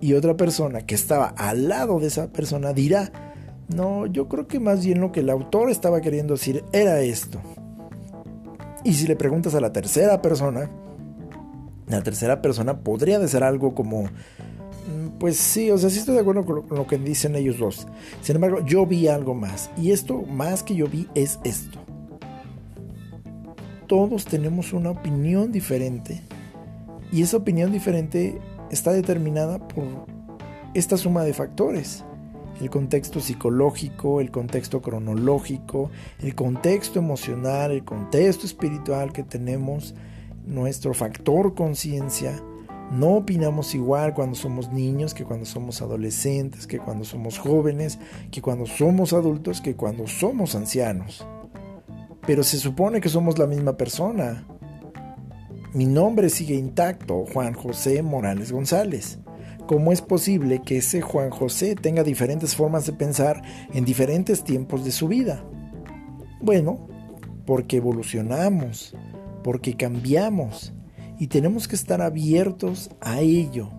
Y 0.00 0.12
otra 0.12 0.36
persona 0.36 0.82
que 0.82 0.94
estaba 0.94 1.28
al 1.36 1.68
lado 1.68 1.98
de 1.98 2.08
esa 2.08 2.28
persona 2.28 2.72
dirá, 2.72 3.10
no, 3.74 4.06
yo 4.06 4.28
creo 4.28 4.46
que 4.46 4.60
más 4.60 4.84
bien 4.84 5.00
lo 5.00 5.10
que 5.10 5.20
el 5.20 5.30
autor 5.30 5.70
estaba 5.70 6.00
queriendo 6.00 6.34
decir 6.34 6.62
era 6.72 7.00
esto. 7.00 7.40
Y 8.86 8.94
si 8.94 9.08
le 9.08 9.16
preguntas 9.16 9.52
a 9.56 9.60
la 9.60 9.72
tercera 9.72 10.22
persona, 10.22 10.70
la 11.88 12.02
tercera 12.04 12.40
persona 12.40 12.78
podría 12.78 13.18
decir 13.18 13.42
algo 13.42 13.74
como, 13.74 14.04
mm, 14.04 15.18
pues 15.18 15.36
sí, 15.36 15.72
o 15.72 15.76
sea, 15.76 15.90
sí 15.90 15.98
estoy 15.98 16.14
de 16.14 16.20
acuerdo 16.20 16.46
con 16.46 16.64
lo, 16.70 16.86
que 16.86 16.96
dicen 16.96 17.34
ellos 17.34 17.58
dos. 17.58 17.88
Sin 18.22 18.36
embargo, 18.36 18.64
yo 18.64 18.86
vi 18.86 19.08
algo 19.08 19.34
más. 19.34 19.72
Y 19.76 19.90
esto 19.90 20.22
más 20.22 20.62
que 20.62 20.76
yo 20.76 20.86
vi 20.86 21.08
es 21.16 21.40
esto. 21.42 21.80
Todos 23.88 24.24
tenemos 24.24 24.72
una 24.72 24.90
opinión 24.90 25.50
diferente. 25.50 26.22
Y 27.10 27.22
esa 27.22 27.38
opinión 27.38 27.72
diferente 27.72 28.38
está 28.70 28.92
determinada 28.92 29.58
por 29.66 30.06
esta 30.74 30.96
suma 30.96 31.24
de 31.24 31.34
factores 31.34 32.04
el 32.60 32.70
contexto 32.70 33.20
psicológico, 33.20 34.20
el 34.20 34.30
contexto 34.30 34.80
cronológico, 34.80 35.90
el 36.20 36.34
contexto 36.34 36.98
emocional, 36.98 37.70
el 37.70 37.84
contexto 37.84 38.46
espiritual 38.46 39.12
que 39.12 39.22
tenemos, 39.22 39.94
nuestro 40.46 40.94
factor 40.94 41.54
conciencia. 41.54 42.40
No 42.90 43.16
opinamos 43.16 43.74
igual 43.74 44.14
cuando 44.14 44.36
somos 44.36 44.72
niños 44.72 45.12
que 45.12 45.24
cuando 45.24 45.44
somos 45.44 45.82
adolescentes, 45.82 46.66
que 46.66 46.78
cuando 46.78 47.04
somos 47.04 47.38
jóvenes, 47.38 47.98
que 48.30 48.40
cuando 48.40 48.64
somos 48.64 49.12
adultos, 49.12 49.60
que 49.60 49.74
cuando 49.74 50.06
somos 50.06 50.54
ancianos. 50.54 51.26
Pero 52.26 52.42
se 52.42 52.58
supone 52.58 53.00
que 53.00 53.08
somos 53.08 53.38
la 53.38 53.46
misma 53.46 53.76
persona. 53.76 54.46
Mi 55.74 55.84
nombre 55.84 56.30
sigue 56.30 56.54
intacto, 56.54 57.24
Juan 57.32 57.54
José 57.54 58.02
Morales 58.02 58.52
González. 58.52 59.18
¿Cómo 59.66 59.90
es 59.90 60.00
posible 60.00 60.62
que 60.62 60.76
ese 60.76 61.00
Juan 61.00 61.30
José 61.30 61.74
tenga 61.74 62.04
diferentes 62.04 62.54
formas 62.54 62.86
de 62.86 62.92
pensar 62.92 63.42
en 63.74 63.84
diferentes 63.84 64.44
tiempos 64.44 64.84
de 64.84 64.92
su 64.92 65.08
vida? 65.08 65.44
Bueno, 66.40 66.86
porque 67.46 67.78
evolucionamos, 67.78 68.94
porque 69.42 69.76
cambiamos 69.76 70.72
y 71.18 71.26
tenemos 71.26 71.66
que 71.66 71.74
estar 71.74 72.00
abiertos 72.00 72.90
a 73.00 73.20
ello. 73.20 73.70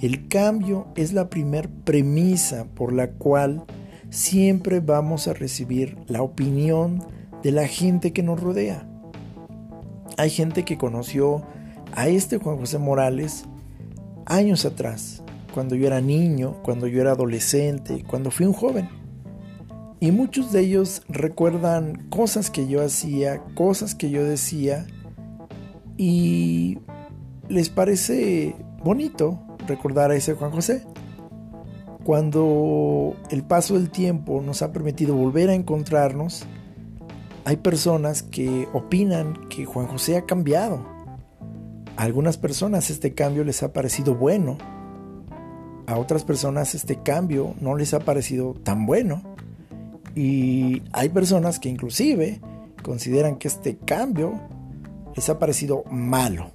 El 0.00 0.26
cambio 0.26 0.88
es 0.96 1.12
la 1.12 1.30
primer 1.30 1.68
premisa 1.70 2.66
por 2.74 2.92
la 2.92 3.12
cual 3.12 3.64
siempre 4.10 4.80
vamos 4.80 5.28
a 5.28 5.34
recibir 5.34 5.98
la 6.08 6.22
opinión 6.22 6.98
de 7.44 7.52
la 7.52 7.68
gente 7.68 8.12
que 8.12 8.24
nos 8.24 8.40
rodea. 8.40 8.88
Hay 10.18 10.30
gente 10.30 10.64
que 10.64 10.78
conoció 10.78 11.42
a 11.94 12.08
este 12.08 12.38
Juan 12.38 12.56
José 12.56 12.78
Morales 12.78 13.44
años 14.26 14.64
atrás, 14.64 15.22
cuando 15.54 15.74
yo 15.74 15.86
era 15.86 16.00
niño, 16.00 16.60
cuando 16.62 16.86
yo 16.86 17.00
era 17.00 17.12
adolescente, 17.12 18.04
cuando 18.06 18.30
fui 18.30 18.46
un 18.46 18.52
joven. 18.52 18.88
Y 20.00 20.10
muchos 20.10 20.52
de 20.52 20.60
ellos 20.60 21.02
recuerdan 21.08 22.08
cosas 22.08 22.50
que 22.50 22.66
yo 22.66 22.82
hacía, 22.82 23.40
cosas 23.54 23.94
que 23.94 24.10
yo 24.10 24.24
decía, 24.24 24.86
y 25.96 26.78
les 27.48 27.68
parece 27.68 28.56
bonito 28.82 29.38
recordar 29.66 30.10
a 30.10 30.16
ese 30.16 30.34
Juan 30.34 30.50
José. 30.50 30.84
Cuando 32.04 33.14
el 33.30 33.44
paso 33.44 33.74
del 33.74 33.90
tiempo 33.90 34.42
nos 34.42 34.62
ha 34.62 34.72
permitido 34.72 35.14
volver 35.14 35.50
a 35.50 35.54
encontrarnos, 35.54 36.46
hay 37.44 37.56
personas 37.58 38.22
que 38.22 38.68
opinan 38.72 39.48
que 39.48 39.64
Juan 39.64 39.86
José 39.86 40.16
ha 40.16 40.26
cambiado, 40.26 40.84
a 41.96 42.02
algunas 42.02 42.36
personas 42.36 42.90
este 42.90 43.14
cambio 43.14 43.44
les 43.44 43.62
ha 43.62 43.72
parecido 43.72 44.14
bueno, 44.14 44.58
a 45.86 45.98
otras 45.98 46.24
personas 46.24 46.74
este 46.74 46.96
cambio 47.02 47.54
no 47.60 47.76
les 47.76 47.94
ha 47.94 48.00
parecido 48.00 48.54
tan 48.54 48.86
bueno 48.86 49.22
y 50.14 50.82
hay 50.92 51.08
personas 51.08 51.58
que 51.58 51.68
inclusive 51.68 52.40
consideran 52.82 53.36
que 53.36 53.48
este 53.48 53.76
cambio 53.76 54.40
les 55.14 55.28
ha 55.28 55.38
parecido 55.38 55.84
malo. 55.90 56.50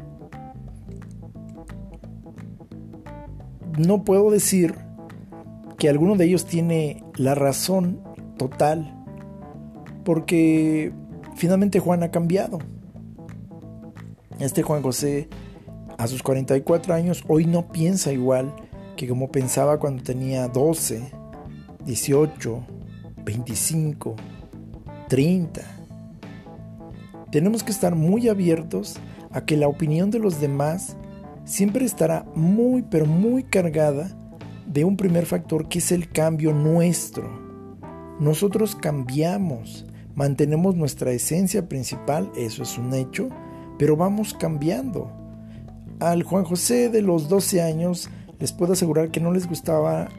no 3.78 4.04
puedo 4.04 4.32
decir 4.32 4.76
que 5.78 5.90
alguno 5.90 6.16
de 6.16 6.26
ellos 6.26 6.46
tiene 6.46 7.04
la 7.16 7.36
razón 7.36 8.02
total, 8.38 9.06
porque 10.04 10.92
finalmente 11.36 11.80
Juan 11.80 12.04
ha 12.04 12.12
cambiado. 12.12 12.60
Este 14.40 14.62
Juan 14.62 14.84
José, 14.84 15.30
a 15.98 16.06
sus 16.06 16.22
44 16.22 16.94
años, 16.94 17.24
hoy 17.28 17.46
no 17.46 17.70
piensa 17.70 18.14
igual 18.14 18.54
que 18.96 19.08
como 19.08 19.32
pensaba 19.32 19.80
cuando 19.80 20.04
tenía 20.04 20.48
12, 20.48 21.12
18, 21.84 22.66
25, 23.26 24.16
30. 25.08 25.62
Tenemos 27.32 27.64
que 27.64 27.72
estar 27.72 27.96
muy 27.96 28.30
abiertos 28.30 28.98
a 29.32 29.44
que 29.44 29.58
la 29.58 29.68
opinión 29.68 30.12
de 30.12 30.20
los 30.20 30.40
demás 30.40 30.98
siempre 31.44 31.86
estará 31.86 32.24
muy 32.36 32.84
pero 32.84 33.08
muy 33.08 33.42
cargada 33.42 34.16
de 34.68 34.86
un 34.86 34.98
primer 34.98 35.26
factor 35.26 35.68
que 35.68 35.80
es 35.80 35.92
el 35.92 36.10
cambio 36.10 36.54
nuestro. 36.54 37.28
Nosotros 38.20 38.76
cambiamos, 38.76 39.88
mantenemos 40.14 40.76
nuestra 40.76 41.12
esencia 41.12 41.68
principal, 41.68 42.32
eso 42.36 42.62
es 42.62 42.78
un 42.78 42.94
hecho, 42.94 43.30
pero 43.78 43.96
vamos 43.96 44.34
cambiando. 44.34 45.12
Al 46.00 46.24
Juan 46.24 46.44
José 46.44 46.90
de 46.90 47.02
los 47.02 47.30
12 47.30 47.62
años 47.62 48.10
les 48.40 48.52
puedo 48.52 48.74
asegurar 48.74 49.10
que 49.10 49.20
no 49.20 49.32
les 49.32 49.48
gustaba 49.48 50.10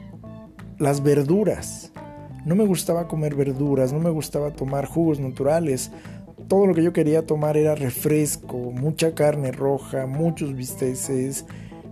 las 0.78 1.02
verduras. 1.02 1.92
No 2.44 2.54
me 2.54 2.66
gustaba 2.66 3.08
comer 3.08 3.34
verduras, 3.34 3.92
no 3.92 4.00
me 4.00 4.10
gustaba 4.10 4.50
tomar 4.50 4.86
jugos 4.86 5.20
naturales. 5.20 5.90
Todo 6.48 6.66
lo 6.66 6.74
que 6.74 6.82
yo 6.82 6.92
quería 6.92 7.26
tomar 7.26 7.56
era 7.56 7.74
refresco, 7.74 8.56
mucha 8.56 9.14
carne 9.14 9.52
roja, 9.52 10.06
muchos 10.06 10.54
bisteces, 10.54 11.44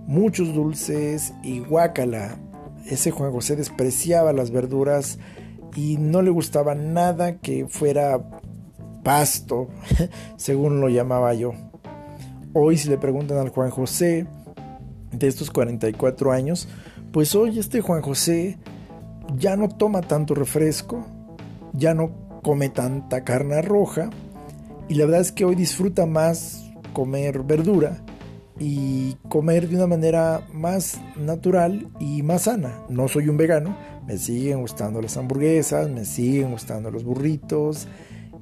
muchos 0.06 0.54
dulces 0.54 1.34
y 1.42 1.60
guácala. 1.60 2.38
Ese 2.86 3.10
Juan 3.10 3.32
José 3.32 3.56
despreciaba 3.56 4.32
las 4.32 4.50
verduras 4.50 5.18
y 5.74 5.98
no 5.98 6.22
le 6.22 6.30
gustaba 6.30 6.74
nada 6.74 7.38
que 7.38 7.66
fuera 7.68 8.24
pasto, 9.06 9.68
según 10.36 10.80
lo 10.80 10.88
llamaba 10.88 11.32
yo. 11.32 11.52
Hoy 12.52 12.76
si 12.76 12.88
le 12.88 12.98
preguntan 12.98 13.38
al 13.38 13.50
Juan 13.50 13.70
José 13.70 14.26
de 15.12 15.28
estos 15.28 15.52
44 15.52 16.32
años, 16.32 16.66
pues 17.12 17.36
hoy 17.36 17.56
este 17.56 17.82
Juan 17.82 18.02
José 18.02 18.58
ya 19.38 19.54
no 19.56 19.68
toma 19.68 20.00
tanto 20.00 20.34
refresco, 20.34 21.06
ya 21.72 21.94
no 21.94 22.40
come 22.42 22.68
tanta 22.68 23.22
carne 23.22 23.62
roja 23.62 24.10
y 24.88 24.94
la 24.94 25.04
verdad 25.04 25.20
es 25.20 25.30
que 25.30 25.44
hoy 25.44 25.54
disfruta 25.54 26.04
más 26.04 26.68
comer 26.92 27.44
verdura 27.44 28.02
y 28.58 29.14
comer 29.28 29.68
de 29.68 29.76
una 29.76 29.86
manera 29.86 30.48
más 30.52 31.00
natural 31.16 31.86
y 32.00 32.24
más 32.24 32.42
sana. 32.42 32.82
No 32.88 33.06
soy 33.06 33.28
un 33.28 33.36
vegano, 33.36 33.76
me 34.04 34.18
siguen 34.18 34.62
gustando 34.62 35.00
las 35.00 35.16
hamburguesas, 35.16 35.88
me 35.90 36.04
siguen 36.04 36.50
gustando 36.50 36.90
los 36.90 37.04
burritos 37.04 37.86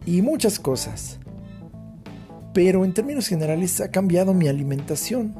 y 0.06 0.22
muchas 0.22 0.58
cosas. 0.58 1.18
Pero 2.52 2.84
en 2.84 2.94
términos 2.94 3.26
generales 3.26 3.80
ha 3.80 3.90
cambiado 3.90 4.34
mi 4.34 4.48
alimentación. 4.48 5.34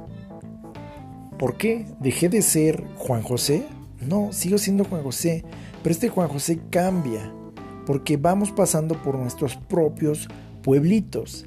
¿Por 1.39 1.57
qué? 1.57 1.87
¿Dejé 2.01 2.29
de 2.29 2.43
ser 2.43 2.85
Juan 2.97 3.23
José? 3.23 3.67
No, 4.01 4.33
sigo 4.33 4.59
siendo 4.59 4.85
Juan 4.85 5.03
José, 5.03 5.45
pero 5.83 5.93
este 5.93 6.09
Juan 6.09 6.29
José 6.29 6.61
cambia 6.71 7.33
porque 7.87 8.17
vamos 8.17 8.51
pasando 8.51 9.01
por 9.03 9.19
nuestros 9.19 9.57
propios 9.57 10.29
pueblitos. 10.63 11.47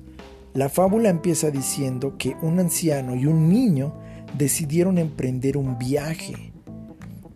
La 0.53 0.69
fábula 0.69 1.09
empieza 1.09 1.51
diciendo 1.51 2.15
que 2.17 2.35
un 2.41 2.59
anciano 2.59 3.15
y 3.15 3.25
un 3.25 3.49
niño 3.49 3.93
decidieron 4.37 4.97
emprender 4.97 5.57
un 5.57 5.77
viaje. 5.77 6.53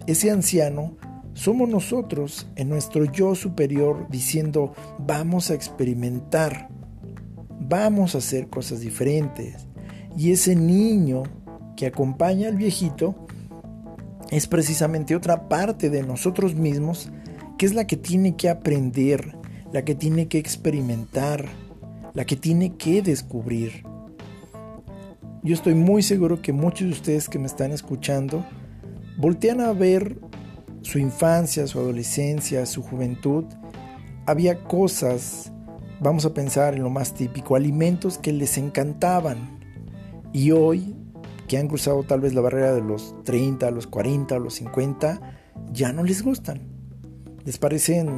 Ese 0.08 0.32
anciano 0.32 0.98
somos 1.34 1.70
nosotros 1.70 2.48
en 2.56 2.70
nuestro 2.70 3.06
yo 3.06 3.36
superior 3.36 4.08
diciendo 4.10 4.74
vamos 5.00 5.50
a 5.50 5.54
experimentar, 5.54 6.70
vamos 7.60 8.16
a 8.16 8.20
hacer 8.20 8.48
cosas 8.48 8.82
diferentes. 8.82 9.68
Y 10.18 10.32
ese 10.32 10.56
niño 10.56 11.24
que 11.76 11.88
acompaña 11.88 12.50
al 12.50 12.58
viejito 12.58 13.16
es 14.30 14.48
precisamente 14.48 15.16
otra 15.16 15.48
parte 15.48 15.90
de 15.90 16.04
nosotros 16.04 16.56
mismos 16.56 17.10
que 17.58 17.66
es 17.66 17.74
la 17.74 17.86
que 17.86 17.98
tiene 17.98 18.36
que 18.36 18.50
aprender, 18.50 19.36
la 19.72 19.84
que 19.86 19.96
tiene 19.96 20.28
que 20.28 20.38
experimentar, 20.38 21.46
la 22.14 22.26
que 22.26 22.36
tiene 22.36 22.76
que 22.76 23.02
descubrir. 23.02 23.84
Yo 25.44 25.54
estoy 25.54 25.76
muy 25.76 26.04
seguro 26.04 26.42
que 26.42 26.54
muchos 26.54 26.88
de 26.88 26.94
ustedes 26.94 27.30
que 27.30 27.40
me 27.40 27.48
están 27.48 27.72
escuchando 27.72 28.46
voltean 29.18 29.62
a 29.62 29.74
ver 29.74 30.18
su 30.82 31.00
infancia, 31.00 31.68
su 31.68 31.80
adolescencia, 31.80 32.66
su 32.66 32.82
juventud. 32.82 33.46
Había 34.26 34.64
cosas, 34.64 35.52
vamos 36.00 36.26
a 36.26 36.34
pensar 36.34 36.76
en 36.76 36.84
lo 36.84 36.90
más 36.90 37.14
típico, 37.14 37.56
alimentos 37.56 38.18
que 38.18 38.34
les 38.34 38.58
encantaban. 38.58 39.60
Y 40.34 40.52
hoy 40.52 40.96
que 41.48 41.58
han 41.58 41.68
cruzado 41.68 42.04
tal 42.04 42.22
vez 42.22 42.34
la 42.34 42.42
barrera 42.42 42.74
de 42.74 42.82
los 42.82 43.14
30, 43.24 43.72
los 43.72 43.86
40, 43.88 44.40
los 44.40 44.54
50, 44.56 45.20
ya 45.74 45.92
no 45.92 46.04
les 46.04 46.24
gustan. 46.24 46.62
Les 47.44 47.58
parecen 47.58 48.10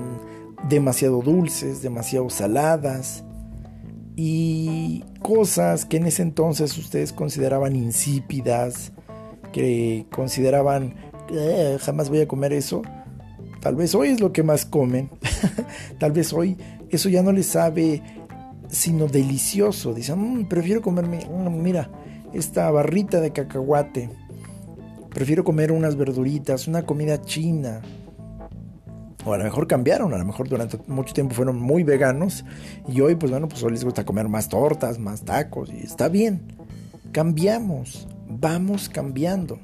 demasiado 0.70 1.22
dulces, 1.22 1.82
demasiado 1.82 2.30
saladas 2.30 3.24
y 4.16 5.04
cosas 5.22 5.86
que 5.86 5.98
en 5.98 6.06
ese 6.06 6.22
entonces 6.22 6.78
ustedes 6.78 7.12
consideraban 7.14 7.76
insípidas, 7.76 8.94
que 9.52 10.06
consideraban 10.12 10.94
eh, 11.34 11.78
jamás 11.82 12.10
voy 12.10 12.22
a 12.22 12.28
comer 12.28 12.54
eso. 12.54 12.82
Tal 13.60 13.76
vez 13.76 13.96
hoy 13.96 14.10
es 14.10 14.20
lo 14.20 14.32
que 14.32 14.44
más 14.44 14.66
comen. 14.66 15.10
tal 16.00 16.12
vez 16.12 16.34
hoy 16.34 16.58
eso 16.90 17.10
ya 17.10 17.24
no 17.24 17.32
les 17.32 17.48
sabe 17.48 18.02
sino 18.70 19.08
delicioso. 19.08 19.94
Dicen, 19.94 20.20
mm, 20.20 20.46
prefiero 20.48 20.82
comerme, 20.82 21.26
mm, 21.26 21.62
mira, 21.62 21.90
esta 22.34 22.70
barrita 22.72 23.22
de 23.22 23.32
cacahuate. 23.32 24.10
Prefiero 25.10 25.44
comer 25.44 25.72
unas 25.72 25.96
verduritas, 25.96 26.68
una 26.68 26.84
comida 26.84 27.22
china. 27.22 27.82
O 29.26 29.34
a 29.34 29.38
lo 29.38 29.44
mejor 29.44 29.68
cambiaron, 29.68 30.14
a 30.14 30.18
lo 30.18 30.26
mejor 30.26 30.50
durante 30.50 30.78
mucho 30.88 31.14
tiempo 31.14 31.34
fueron 31.34 31.58
muy 31.58 31.84
veganos 31.84 32.44
y 32.90 33.00
hoy 33.00 33.16
pues 33.16 33.32
bueno, 33.32 33.48
pues 33.48 33.64
hoy 33.64 33.72
les 33.72 33.86
gusta 33.86 34.06
comer 34.06 34.28
más 34.28 34.50
tortas, 34.50 35.00
más 35.00 35.22
tacos 35.22 35.72
y 35.72 35.78
está 35.78 36.10
bien. 36.10 36.42
Cambiamos, 37.14 38.08
vamos 38.28 38.90
cambiando. 38.90 39.60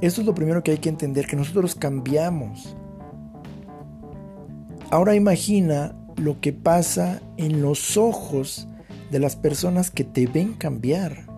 Esto 0.00 0.20
es 0.20 0.26
lo 0.26 0.34
primero 0.34 0.62
que 0.62 0.72
hay 0.72 0.78
que 0.78 0.88
entender, 0.88 1.26
que 1.26 1.36
nosotros 1.36 1.74
cambiamos. 1.74 2.76
Ahora 4.90 5.14
imagina 5.14 5.94
lo 6.16 6.40
que 6.40 6.52
pasa 6.52 7.20
en 7.36 7.62
los 7.62 7.96
ojos 7.96 8.68
de 9.10 9.18
las 9.18 9.36
personas 9.36 9.90
que 9.90 10.04
te 10.04 10.26
ven 10.26 10.54
cambiar 10.54 11.28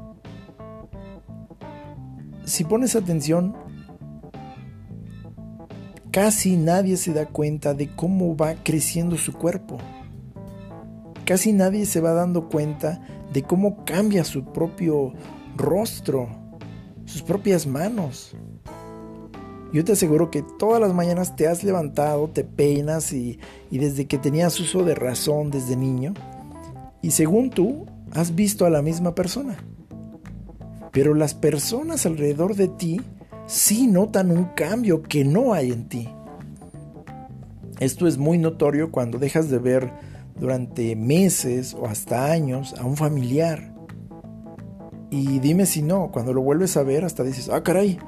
si 2.51 2.65
pones 2.65 2.97
atención, 2.97 3.55
casi 6.11 6.57
nadie 6.57 6.97
se 6.97 7.13
da 7.13 7.27
cuenta 7.27 7.75
de 7.75 7.89
cómo 7.95 8.37
va 8.37 8.55
creciendo 8.57 9.17
su 9.17 9.33
cuerpo. 9.33 9.79
Casi 11.25 11.53
nadie 11.53 11.87
se 11.87 12.01
va 12.01 12.13
dando 12.13 12.49
cuenta 12.49 13.01
de 13.33 13.45
cómo 13.45 13.85
cambia 13.85 14.25
su 14.25 14.45
propio 14.47 15.13
rostro, 15.57 16.29
sus 17.11 17.23
propias 17.23 17.67
manos. 17.67 18.33
Yo 19.73 19.85
te 19.85 19.93
aseguro 19.93 20.31
que 20.31 20.43
todas 20.59 20.81
las 20.81 20.95
mañanas 20.95 21.37
te 21.37 21.47
has 21.47 21.63
levantado, 21.63 22.29
te 22.29 22.45
peinas 22.45 23.13
y, 23.13 23.39
y, 23.71 23.79
desde 23.79 24.07
que 24.07 24.19
tenías 24.19 24.59
uso 24.59 24.83
de 24.85 24.95
razón 24.95 25.51
desde 25.51 25.77
niño, 25.77 26.15
y 27.03 27.13
según 27.13 27.51
tú, 27.51 27.87
has 28.13 28.35
visto 28.35 28.67
a 28.67 28.71
la 28.71 28.83
misma 28.83 29.15
persona. 29.15 29.57
Pero 30.93 31.15
las 31.15 31.35
personas 31.35 32.05
alrededor 32.05 32.57
de 32.57 32.69
ti 32.69 33.01
sí 33.47 33.87
notan 33.87 34.31
un 34.31 34.47
cambio 34.57 35.03
que 35.03 35.25
no 35.25 35.53
hay 35.53 35.71
en 35.71 35.89
ti. 35.89 36.09
Esto 37.79 38.07
es 38.07 38.19
muy 38.19 38.39
notorio 38.39 38.91
cuando 38.91 39.19
dejas 39.19 39.49
de 39.51 39.59
ver 39.59 39.93
durante 40.37 40.97
meses 40.97 41.75
o 41.75 41.87
hasta 41.87 42.31
años 42.31 42.75
a 42.79 42.85
un 42.85 42.97
familiar. 42.97 43.73
Y 45.11 45.41
dime 45.41 45.67
si 45.67 45.83
no, 45.83 46.11
cuando 46.13 46.33
lo 46.33 46.41
vuelves 46.43 46.77
a 46.77 46.83
ver 46.83 47.05
hasta 47.05 47.25
dices, 47.25 47.49
ah, 47.49 47.63
caray, 47.63 47.99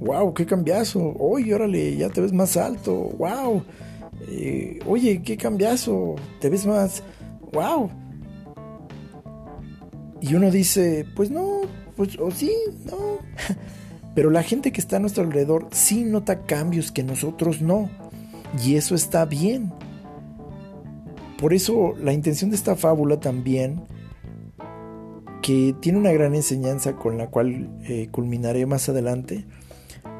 wow, 0.00 0.32
qué 0.32 0.46
cambiazo, 0.46 1.14
oye, 1.18 1.54
órale, 1.54 1.96
ya 1.96 2.08
te 2.08 2.20
ves 2.20 2.32
más 2.32 2.56
alto, 2.56 2.94
wow, 3.18 3.62
eh, 4.28 4.78
oye, 4.86 5.22
qué 5.22 5.36
cambiazo, 5.36 6.16
te 6.40 6.48
ves 6.48 6.66
más, 6.66 7.02
wow. 7.52 7.90
Y 10.20 10.34
uno 10.34 10.50
dice, 10.50 11.06
pues 11.14 11.30
no, 11.30 11.60
pues, 11.96 12.18
o 12.18 12.30
sí, 12.30 12.52
no. 12.86 13.18
Pero 14.14 14.30
la 14.30 14.42
gente 14.42 14.72
que 14.72 14.80
está 14.80 14.96
a 14.96 15.00
nuestro 15.00 15.22
alrededor 15.22 15.68
sí 15.70 16.04
nota 16.04 16.44
cambios 16.44 16.90
que 16.90 17.04
nosotros 17.04 17.60
no. 17.62 17.88
Y 18.64 18.74
eso 18.74 18.94
está 18.94 19.24
bien. 19.26 19.72
Por 21.38 21.54
eso 21.54 21.94
la 22.00 22.12
intención 22.12 22.50
de 22.50 22.56
esta 22.56 22.74
fábula 22.74 23.20
también, 23.20 23.82
que 25.42 25.74
tiene 25.80 25.98
una 25.98 26.12
gran 26.12 26.34
enseñanza 26.34 26.96
con 26.96 27.18
la 27.18 27.28
cual 27.28 27.70
eh, 27.84 28.08
culminaré 28.10 28.66
más 28.66 28.88
adelante, 28.88 29.46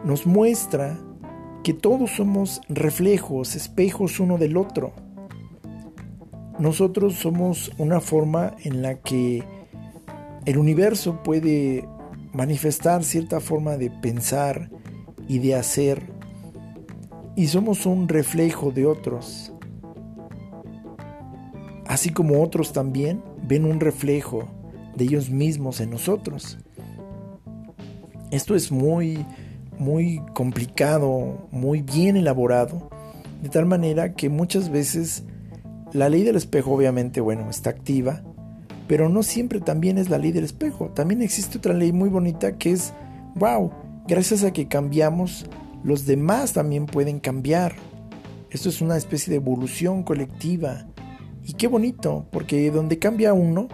nos 0.05 0.27
muestra 0.27 0.99
que 1.65 1.75
todos 1.75 2.13
somos 2.13 2.61
reflejos, 2.69 3.57
espejos 3.57 4.21
uno 4.21 4.39
del 4.39 4.57
otro. 4.57 4.93
Nosotros 6.59 7.15
somos 7.15 7.73
una 7.79 8.01
forma 8.01 8.55
en 8.65 8.83
la 8.83 8.97
que 8.97 9.45
el 10.45 10.59
universo 10.59 11.23
puede 11.23 11.87
manifestar 12.33 13.05
cierta 13.05 13.41
forma 13.41 13.77
de 13.77 13.91
pensar 13.91 14.71
y 15.29 15.39
de 15.39 15.55
hacer 15.55 16.19
y 17.39 17.47
somos 17.47 17.87
un 17.87 18.09
reflejo 18.09 18.73
de 18.73 18.85
otros. 18.85 19.53
Así 21.87 22.11
como 22.11 22.43
otros 22.43 22.73
también 22.73 23.23
ven 23.47 23.65
un 23.65 23.79
reflejo 23.79 24.49
de 24.99 25.05
ellos 25.05 25.31
mismos 25.31 25.81
en 25.81 25.91
nosotros. 25.91 26.59
Esto 28.31 28.55
es 28.55 28.71
muy 28.71 29.25
muy 29.79 30.21
complicado, 30.35 31.49
muy 31.51 31.83
bien 31.83 32.17
elaborado, 32.17 32.91
de 33.43 33.49
tal 33.49 33.67
manera 33.67 34.15
que 34.15 34.29
muchas 34.29 34.71
veces 34.71 35.25
la 35.93 36.09
ley 36.09 36.25
del 36.25 36.37
espejo 36.37 36.73
obviamente, 36.73 37.21
bueno, 37.21 37.49
está 37.49 37.71
activa, 37.71 38.23
pero 38.87 39.09
no 39.09 39.23
siempre 39.23 39.61
también 39.61 39.99
es 39.99 40.11
la 40.11 40.19
ley 40.19 40.33
del 40.33 40.45
espejo. 40.45 40.91
También 40.95 41.23
existe 41.23 41.59
otra 41.59 41.75
ley 41.75 41.93
muy 41.93 42.09
bonita 42.09 42.57
que 42.57 42.73
es, 42.73 42.93
wow, 43.37 43.71
gracias 44.07 44.45
a 44.45 44.53
que 44.53 44.67
cambiamos, 44.67 45.47
los 45.85 46.07
demás 46.07 46.53
también 46.53 46.87
pueden 46.87 47.21
cambiar. 47.21 47.75
Esto 48.51 48.69
es 48.71 48.81
una 48.81 48.97
especie 48.97 49.31
de 49.31 49.37
evolución 49.37 50.03
colectiva. 50.03 50.87
Y 51.45 51.53
qué 51.53 51.67
bonito, 51.69 52.27
porque 52.31 52.71
donde 52.71 52.99
cambia 52.99 53.33
uno, 53.33 53.69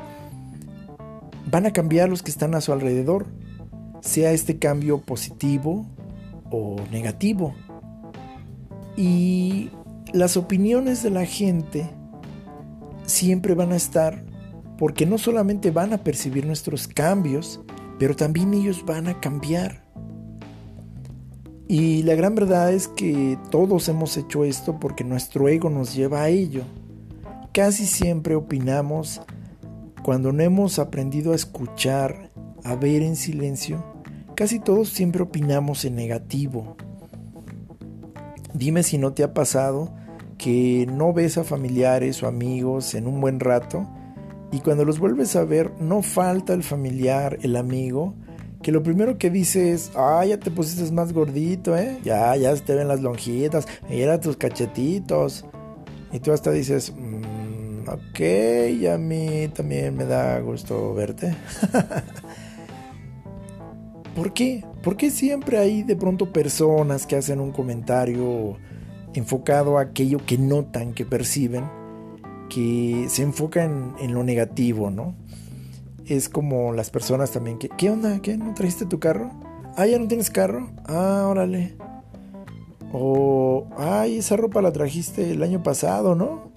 van 1.54 1.66
a 1.66 1.72
cambiar 1.72 2.08
los 2.08 2.24
que 2.24 2.32
están 2.32 2.56
a 2.56 2.60
su 2.60 2.72
alrededor, 2.72 3.26
sea 4.00 4.32
este 4.32 4.58
cambio 4.58 5.02
positivo 5.02 5.86
o 6.50 6.74
negativo. 6.90 7.54
Y 8.96 9.70
las 10.12 10.36
opiniones 10.36 11.04
de 11.04 11.10
la 11.10 11.24
gente 11.26 11.88
siempre 13.06 13.54
van 13.54 13.70
a 13.70 13.76
estar 13.76 14.24
porque 14.78 15.06
no 15.06 15.16
solamente 15.16 15.70
van 15.70 15.92
a 15.92 15.98
percibir 15.98 16.44
nuestros 16.44 16.88
cambios, 16.88 17.60
pero 18.00 18.16
también 18.16 18.52
ellos 18.52 18.82
van 18.84 19.06
a 19.06 19.20
cambiar. 19.20 19.84
Y 21.68 22.02
la 22.02 22.16
gran 22.16 22.34
verdad 22.34 22.72
es 22.72 22.88
que 22.88 23.38
todos 23.52 23.88
hemos 23.88 24.16
hecho 24.16 24.42
esto 24.42 24.80
porque 24.80 25.04
nuestro 25.04 25.48
ego 25.48 25.70
nos 25.70 25.94
lleva 25.94 26.22
a 26.22 26.30
ello. 26.30 26.64
Casi 27.52 27.86
siempre 27.86 28.34
opinamos 28.34 29.20
cuando 30.04 30.32
no 30.32 30.42
hemos 30.42 30.78
aprendido 30.78 31.32
a 31.32 31.34
escuchar, 31.34 32.30
a 32.62 32.74
ver 32.74 33.00
en 33.00 33.16
silencio. 33.16 33.82
Casi 34.36 34.60
todos 34.60 34.90
siempre 34.90 35.22
opinamos 35.22 35.86
en 35.86 35.94
negativo. 35.94 36.76
Dime 38.52 38.82
si 38.82 38.98
no 38.98 39.14
te 39.14 39.22
ha 39.24 39.32
pasado 39.32 39.94
que 40.36 40.86
no 40.92 41.14
ves 41.14 41.38
a 41.38 41.44
familiares 41.44 42.22
o 42.22 42.26
amigos 42.26 42.94
en 42.94 43.06
un 43.06 43.18
buen 43.22 43.40
rato 43.40 43.88
y 44.52 44.60
cuando 44.60 44.84
los 44.84 44.98
vuelves 44.98 45.36
a 45.36 45.44
ver 45.44 45.72
no 45.80 46.02
falta 46.02 46.52
el 46.52 46.62
familiar, 46.62 47.38
el 47.40 47.56
amigo 47.56 48.14
que 48.62 48.72
lo 48.72 48.82
primero 48.82 49.16
que 49.16 49.30
dice 49.30 49.72
es, 49.72 49.90
ah, 49.96 50.22
ya 50.26 50.38
te 50.38 50.50
pusiste 50.50 50.90
más 50.92 51.14
gordito, 51.14 51.76
¿eh? 51.78 51.98
Ya, 52.04 52.36
ya 52.36 52.54
se 52.54 52.62
te 52.62 52.74
ven 52.74 52.88
las 52.88 53.00
lonjitas, 53.00 53.66
mira 53.88 54.20
tus 54.20 54.36
cachetitos. 54.36 55.46
Y 56.12 56.20
tú 56.20 56.32
hasta 56.32 56.50
dices, 56.52 56.92
ok, 57.94 58.20
y 58.80 58.86
a 58.86 58.98
mí 58.98 59.48
también 59.54 59.96
me 59.96 60.04
da 60.04 60.38
gusto 60.40 60.94
verte. 60.94 61.34
¿Por 64.14 64.32
qué? 64.32 64.64
¿Por 64.82 64.96
qué 64.96 65.10
siempre 65.10 65.58
hay 65.58 65.82
de 65.82 65.96
pronto 65.96 66.32
personas 66.32 67.06
que 67.06 67.16
hacen 67.16 67.40
un 67.40 67.52
comentario 67.52 68.58
enfocado 69.14 69.78
a 69.78 69.82
aquello 69.82 70.18
que 70.24 70.38
notan, 70.38 70.92
que 70.92 71.04
perciben, 71.04 71.64
que 72.48 73.06
se 73.08 73.22
enfocan 73.22 73.94
en 74.00 74.14
lo 74.14 74.22
negativo, 74.22 74.90
¿no? 74.90 75.14
es 76.06 76.28
como 76.28 76.72
las 76.72 76.90
personas 76.90 77.30
también 77.30 77.58
que, 77.58 77.68
¿qué 77.68 77.90
onda? 77.90 78.20
¿Qué? 78.20 78.36
¿No 78.36 78.54
trajiste 78.54 78.86
tu 78.86 78.98
carro? 78.98 79.30
Ah, 79.76 79.86
ya 79.86 79.98
no 79.98 80.06
tienes 80.06 80.30
carro. 80.30 80.70
Ah, 80.86 81.26
órale. 81.28 81.76
O, 82.92 83.66
ay, 83.76 84.18
esa 84.18 84.36
ropa 84.36 84.62
la 84.62 84.72
trajiste 84.72 85.32
el 85.32 85.42
año 85.42 85.62
pasado, 85.62 86.14
¿no? 86.14 86.52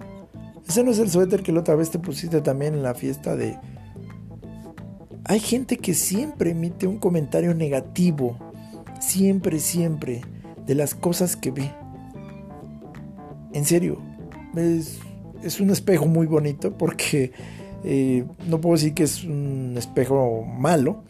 Ese 0.68 0.84
no 0.84 0.90
es 0.90 0.98
el 0.98 1.10
suéter 1.10 1.42
que 1.42 1.50
la 1.50 1.60
otra 1.60 1.74
vez 1.74 1.90
te 1.90 1.98
pusiste 1.98 2.42
también 2.42 2.74
en 2.74 2.82
la 2.82 2.94
fiesta 2.94 3.36
de... 3.36 3.56
Hay 5.24 5.40
gente 5.40 5.78
que 5.78 5.94
siempre 5.94 6.50
emite 6.50 6.86
un 6.86 6.98
comentario 6.98 7.54
negativo, 7.54 8.38
siempre, 9.00 9.60
siempre, 9.60 10.20
de 10.66 10.74
las 10.74 10.94
cosas 10.94 11.36
que 11.36 11.50
ve. 11.50 11.70
En 13.52 13.64
serio, 13.64 13.98
es, 14.56 15.60
un 15.60 15.70
espejo 15.70 16.06
muy 16.06 16.26
bonito 16.26 16.76
porque 16.76 17.32
eh, 17.84 18.24
no 18.46 18.60
puedo 18.60 18.76
decir 18.76 18.92
que 18.92 19.04
es 19.04 19.24
un 19.24 19.74
espejo 19.76 20.44
malo, 20.44 21.02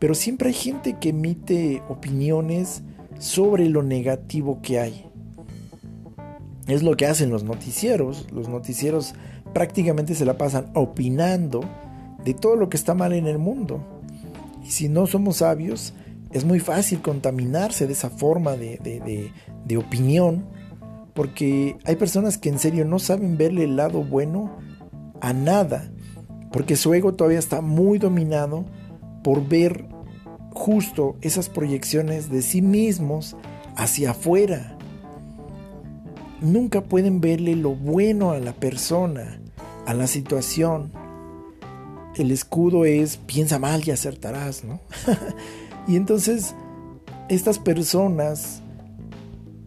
pero 0.00 0.14
siempre 0.14 0.48
hay 0.48 0.54
gente 0.54 0.96
que 1.00 1.10
emite 1.10 1.82
opiniones 1.88 2.82
sobre 3.18 3.68
lo 3.68 3.84
negativo 3.84 4.60
que 4.62 4.80
hay. 4.80 5.09
Es 6.70 6.84
lo 6.84 6.96
que 6.96 7.06
hacen 7.06 7.30
los 7.30 7.42
noticieros. 7.42 8.28
Los 8.32 8.48
noticieros 8.48 9.14
prácticamente 9.52 10.14
se 10.14 10.24
la 10.24 10.38
pasan 10.38 10.70
opinando 10.74 11.62
de 12.24 12.32
todo 12.32 12.54
lo 12.54 12.68
que 12.68 12.76
está 12.76 12.94
mal 12.94 13.12
en 13.12 13.26
el 13.26 13.38
mundo. 13.38 13.84
Y 14.64 14.70
si 14.70 14.88
no 14.88 15.08
somos 15.08 15.38
sabios, 15.38 15.94
es 16.30 16.44
muy 16.44 16.60
fácil 16.60 17.02
contaminarse 17.02 17.88
de 17.88 17.92
esa 17.92 18.08
forma 18.08 18.52
de, 18.52 19.32
opinión, 19.76 20.46
porque 21.12 21.76
hay 21.84 21.96
personas 21.96 22.38
que 22.38 22.50
en 22.50 22.60
serio 22.60 22.84
no 22.84 23.00
saben 23.00 23.36
verle 23.36 23.64
el 23.64 23.74
lado 23.74 24.04
bueno 24.04 24.58
a 25.20 25.32
nada, 25.32 25.90
porque 26.52 26.76
su 26.76 26.94
ego 26.94 27.14
todavía 27.14 27.40
está 27.40 27.62
muy 27.62 27.98
dominado 27.98 28.64
por 29.24 29.48
ver 29.48 29.86
justo 30.52 31.16
esas 31.20 31.48
proyecciones 31.48 32.30
de 32.30 32.42
sí 32.42 32.62
mismos 32.62 33.36
hacia 33.76 34.12
afuera. 34.12 34.78
Nunca 36.40 36.82
pueden 36.82 37.20
verle 37.20 37.54
lo 37.54 37.74
bueno 37.74 38.30
a 38.30 38.38
la 38.38 38.52
persona, 38.52 39.40
a 39.86 39.94
la 39.94 40.06
situación. 40.06 40.90
El 42.16 42.30
escudo 42.30 42.84
es 42.84 43.18
piensa 43.18 43.58
mal 43.58 43.82
y 43.86 43.90
acertarás, 43.90 44.64
¿no? 44.64 44.80
y 45.88 45.96
entonces 45.96 46.54
estas 47.28 47.58
personas 47.58 48.62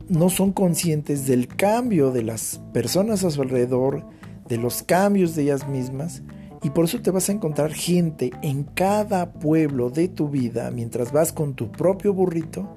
no 0.09 0.29
son 0.29 0.51
conscientes 0.51 1.27
del 1.27 1.47
cambio 1.47 2.11
de 2.11 2.23
las 2.23 2.59
personas 2.73 3.23
a 3.23 3.31
su 3.31 3.41
alrededor, 3.41 4.03
de 4.47 4.57
los 4.57 4.83
cambios 4.83 5.35
de 5.35 5.43
ellas 5.43 5.67
mismas, 5.67 6.23
y 6.61 6.69
por 6.69 6.85
eso 6.85 7.01
te 7.01 7.11
vas 7.11 7.29
a 7.29 7.33
encontrar 7.33 7.73
gente 7.73 8.31
en 8.41 8.63
cada 8.63 9.33
pueblo 9.33 9.89
de 9.89 10.07
tu 10.07 10.29
vida, 10.29 10.71
mientras 10.71 11.11
vas 11.11 11.33
con 11.33 11.53
tu 11.53 11.71
propio 11.71 12.13
burrito, 12.13 12.73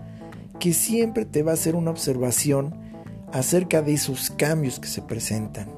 que 0.59 0.73
siempre 0.73 1.25
te 1.25 1.43
va 1.43 1.53
a 1.53 1.55
hacer 1.55 1.77
una 1.77 1.91
observación 1.91 2.86
acerca 3.33 3.83
de 3.83 3.95
esos 3.95 4.31
cambios 4.31 4.79
que 4.79 4.89
se 4.89 5.03
presentan. 5.03 5.69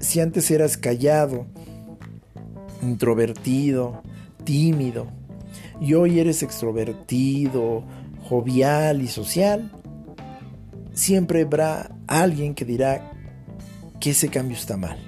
Si 0.00 0.20
antes 0.20 0.50
eras 0.50 0.76
callado, 0.76 1.46
introvertido, 2.82 4.02
tímido, 4.44 5.08
y 5.80 5.94
hoy 5.94 6.18
eres 6.18 6.42
extrovertido, 6.42 7.84
jovial 8.22 9.02
y 9.02 9.08
social, 9.08 9.70
siempre 10.92 11.42
habrá 11.42 11.90
alguien 12.06 12.54
que 12.54 12.64
dirá 12.64 13.12
que 14.00 14.10
ese 14.10 14.28
cambio 14.28 14.56
está 14.56 14.76
mal, 14.76 14.98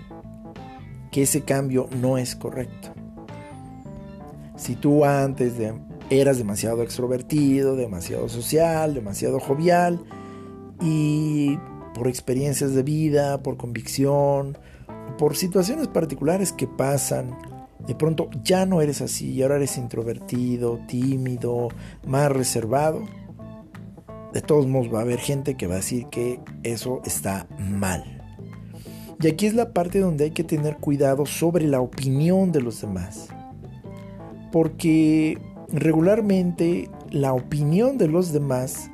que 1.11 1.23
ese 1.23 1.43
cambio 1.43 1.89
no 2.01 2.19
es 2.19 2.35
correcto. 2.37 2.93
Si 4.57 4.75
tú 4.75 5.05
antes 5.05 5.55
eras 6.11 6.39
demasiado 6.39 6.83
extrovertido, 6.83 7.77
demasiado 7.77 8.29
social, 8.29 8.95
demasiado 8.95 9.41
jovial, 9.41 10.05
y 10.81 11.59
por 11.95 12.09
experiencias 12.09 12.75
de 12.75 12.83
vida, 12.83 13.43
por 13.43 13.57
convicción, 13.57 14.57
por 15.19 15.37
situaciones 15.37 15.89
particulares 15.89 16.53
que 16.53 16.67
pasan, 16.67 17.37
de 17.87 17.95
pronto 17.95 18.31
ya 18.45 18.67
no 18.67 18.81
eres 18.81 19.01
así 19.01 19.43
ahora 19.43 19.57
eres 19.57 19.77
introvertido, 19.77 20.81
tímido, 20.87 21.69
más 22.07 22.31
reservado. 22.31 23.03
De 24.33 24.43
todos 24.43 24.67
modos 24.67 24.95
va 24.95 25.01
a 25.01 25.03
haber 25.03 25.19
gente 25.19 25.57
que 25.57 25.67
va 25.67 25.75
a 25.75 25.79
decir 25.79 26.07
que 26.07 26.41
eso 26.63 27.01
está 27.05 27.49
mal. 27.59 28.21
Y 29.21 29.27
aquí 29.27 29.47
es 29.47 29.55
la 29.55 29.73
parte 29.73 29.99
donde 29.99 30.25
hay 30.25 30.31
que 30.31 30.45
tener 30.45 30.77
cuidado 30.77 31.27
sobre 31.27 31.67
la 31.67 31.81
opinión 31.81 32.53
de 32.53 32.63
los 32.63 32.81
demás. 32.81 33.29
Porque 34.53 35.39
regularmente 35.73 36.89
la 37.11 37.33
opinión 37.33 37.99
de 37.99 38.09
los 38.09 38.33
demás 38.33 38.91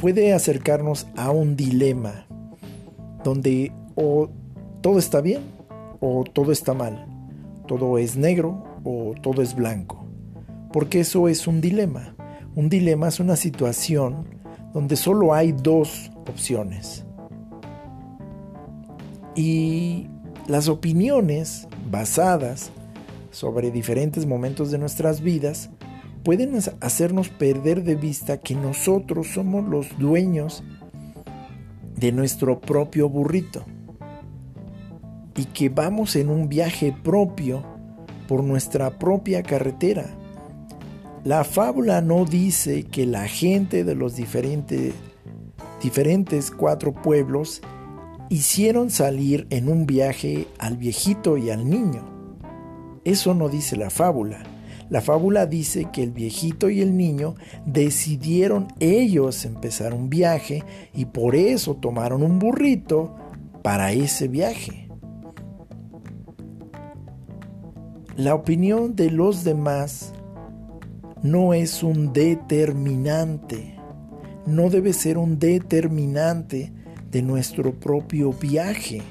puede 0.00 0.32
acercarnos 0.32 1.06
a 1.14 1.30
un 1.30 1.56
dilema 1.56 2.26
donde 3.22 3.70
o 3.96 4.30
todo 4.80 4.98
está 4.98 5.20
bien 5.20 5.42
o 6.00 6.24
todo 6.24 6.52
está 6.52 6.72
mal, 6.72 7.06
todo 7.68 7.98
es 7.98 8.16
negro 8.16 8.64
o 8.82 9.12
todo 9.20 9.42
es 9.42 9.54
blanco, 9.54 10.06
porque 10.72 11.00
eso 11.00 11.28
es 11.28 11.46
un 11.46 11.60
dilema. 11.60 12.16
Un 12.56 12.68
dilema 12.68 13.08
es 13.08 13.20
una 13.20 13.36
situación 13.36 14.24
donde 14.72 14.96
solo 14.96 15.34
hay 15.34 15.52
dos 15.52 16.10
opciones. 16.28 17.04
Y 19.36 20.08
las 20.48 20.68
opiniones 20.68 21.68
basadas 21.90 22.72
sobre 23.30 23.70
diferentes 23.70 24.26
momentos 24.26 24.70
de 24.70 24.78
nuestras 24.78 25.20
vidas 25.20 25.70
pueden 26.22 26.58
hacernos 26.80 27.28
perder 27.28 27.82
de 27.82 27.94
vista 27.94 28.38
que 28.38 28.54
nosotros 28.54 29.28
somos 29.34 29.66
los 29.68 29.98
dueños 29.98 30.62
de 31.96 32.12
nuestro 32.12 32.60
propio 32.60 33.08
burrito 33.08 33.64
y 35.36 35.44
que 35.46 35.68
vamos 35.68 36.16
en 36.16 36.28
un 36.28 36.48
viaje 36.48 36.94
propio 37.02 37.62
por 38.28 38.44
nuestra 38.44 38.98
propia 38.98 39.42
carretera. 39.42 40.06
La 41.24 41.44
fábula 41.44 42.00
no 42.00 42.24
dice 42.24 42.84
que 42.84 43.06
la 43.06 43.28
gente 43.28 43.84
de 43.84 43.94
los 43.94 44.16
diferentes, 44.16 44.94
diferentes 45.82 46.50
cuatro 46.50 46.92
pueblos 46.92 47.60
hicieron 48.30 48.90
salir 48.90 49.46
en 49.50 49.68
un 49.68 49.86
viaje 49.86 50.46
al 50.58 50.76
viejito 50.76 51.36
y 51.36 51.50
al 51.50 51.68
niño. 51.68 52.04
Eso 53.04 53.34
no 53.34 53.48
dice 53.48 53.76
la 53.76 53.90
fábula. 53.90 54.42
La 54.90 55.00
fábula 55.00 55.46
dice 55.46 55.86
que 55.92 56.02
el 56.02 56.10
viejito 56.10 56.68
y 56.68 56.80
el 56.80 56.96
niño 56.96 57.36
decidieron 57.64 58.66
ellos 58.80 59.44
empezar 59.44 59.94
un 59.94 60.10
viaje 60.10 60.64
y 60.92 61.04
por 61.04 61.36
eso 61.36 61.76
tomaron 61.76 62.24
un 62.24 62.40
burrito 62.40 63.14
para 63.62 63.92
ese 63.92 64.26
viaje. 64.26 64.88
La 68.16 68.34
opinión 68.34 68.96
de 68.96 69.10
los 69.10 69.44
demás 69.44 70.12
no 71.22 71.54
es 71.54 71.84
un 71.84 72.12
determinante, 72.12 73.76
no 74.44 74.70
debe 74.70 74.92
ser 74.92 75.18
un 75.18 75.38
determinante 75.38 76.72
de 77.12 77.22
nuestro 77.22 77.78
propio 77.78 78.32
viaje 78.32 79.02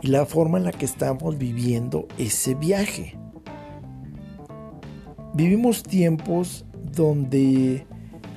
y 0.00 0.08
la 0.08 0.24
forma 0.24 0.56
en 0.56 0.64
la 0.64 0.72
que 0.72 0.86
estamos 0.86 1.36
viviendo 1.36 2.08
ese 2.16 2.54
viaje. 2.54 3.18
Vivimos 5.34 5.82
tiempos 5.82 6.64
donde, 6.94 7.86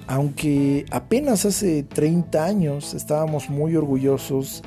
aunque 0.08 0.86
apenas 0.92 1.46
hace 1.46 1.84
30 1.84 2.44
años 2.46 2.94
estábamos 2.94 3.50
muy 3.50 3.76
orgullosos 3.76 4.62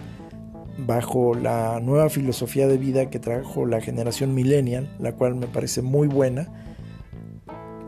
bajo 0.79 1.35
la 1.35 1.81
nueva 1.81 2.09
filosofía 2.09 2.67
de 2.67 2.79
vida 2.79 3.11
que 3.11 3.19
trajo 3.19 3.67
la 3.67 3.81
generación 3.81 4.35
millennial, 4.35 4.89
la 4.99 5.13
cual 5.13 5.37
me 5.37 5.47
parece 5.47 5.83
muy 5.83 6.09
buena, 6.09 6.49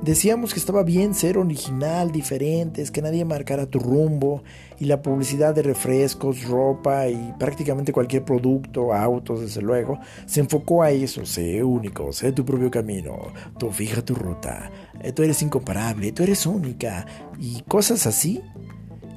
Decíamos 0.07 0.55
que 0.55 0.61
estaba 0.61 0.85
bien 0.85 1.14
ser 1.14 1.37
original, 1.37 2.12
diferentes, 2.12 2.92
que 2.92 3.03
nadie 3.03 3.25
marcara 3.25 3.66
tu 3.66 3.81
rumbo 3.81 4.45
y 4.79 4.85
la 4.85 5.03
publicidad 5.03 5.53
de 5.53 5.62
refrescos, 5.62 6.45
ropa 6.45 7.09
y 7.09 7.35
prácticamente 7.40 7.92
cualquier 7.92 8.25
producto, 8.25 8.95
autos 8.95 9.40
desde 9.40 9.62
luego, 9.62 9.99
se 10.27 10.38
enfocó 10.38 10.85
a 10.85 10.92
eso, 10.92 11.27
sé 11.27 11.64
único, 11.64 12.12
sé 12.12 12.31
tu 12.31 12.45
propio 12.45 12.71
camino, 12.71 13.19
tú 13.59 13.73
fija 13.73 14.01
tu 14.01 14.14
ruta, 14.14 14.71
eh, 15.03 15.11
tú 15.11 15.25
eres 15.25 15.42
incomparable, 15.42 16.12
tú 16.12 16.23
eres 16.23 16.47
única 16.47 17.05
y 17.40 17.62
cosas 17.62 18.07
así. 18.07 18.40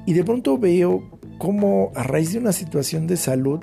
Y 0.06 0.12
de 0.12 0.24
pronto 0.24 0.58
veo 0.58 1.20
cómo 1.38 1.92
a 1.94 2.02
raíz 2.02 2.32
de 2.32 2.40
una 2.40 2.52
situación 2.52 3.06
de 3.06 3.16
salud, 3.16 3.60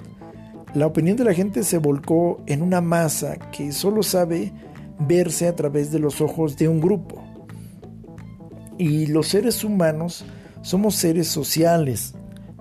la 0.73 0.87
opinión 0.87 1.17
de 1.17 1.25
la 1.25 1.33
gente 1.33 1.63
se 1.63 1.77
volcó 1.77 2.41
en 2.45 2.61
una 2.61 2.79
masa 2.79 3.35
que 3.51 3.73
solo 3.73 4.01
sabe 4.01 4.53
verse 4.99 5.47
a 5.47 5.55
través 5.55 5.91
de 5.91 5.99
los 5.99 6.21
ojos 6.21 6.57
de 6.57 6.67
un 6.67 6.81
grupo. 6.81 7.23
Y 8.77 9.07
los 9.07 9.27
seres 9.27 9.63
humanos 9.63 10.25
somos 10.61 10.95
seres 10.95 11.27
sociales. 11.27 12.13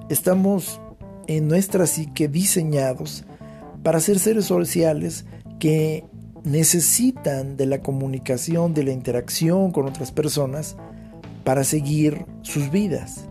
Estamos 0.09 0.81
en 1.27 1.49
nuestra 1.49 1.87
psique 1.87 2.29
diseñados 2.29 3.25
para 3.83 4.01
ser 4.01 4.19
seres 4.19 4.45
sociales 4.45 5.27
que 5.59 6.05
necesitan 6.45 7.57
de 7.57 7.67
la 7.67 7.83
comunicación, 7.83 8.73
de 8.73 8.85
la 8.85 8.93
interacción 8.93 9.73
con 9.73 9.87
otras 9.87 10.13
personas 10.13 10.77
para 11.45 11.65
seguir 11.65 12.25
sus 12.43 12.71
vidas. 12.71 13.27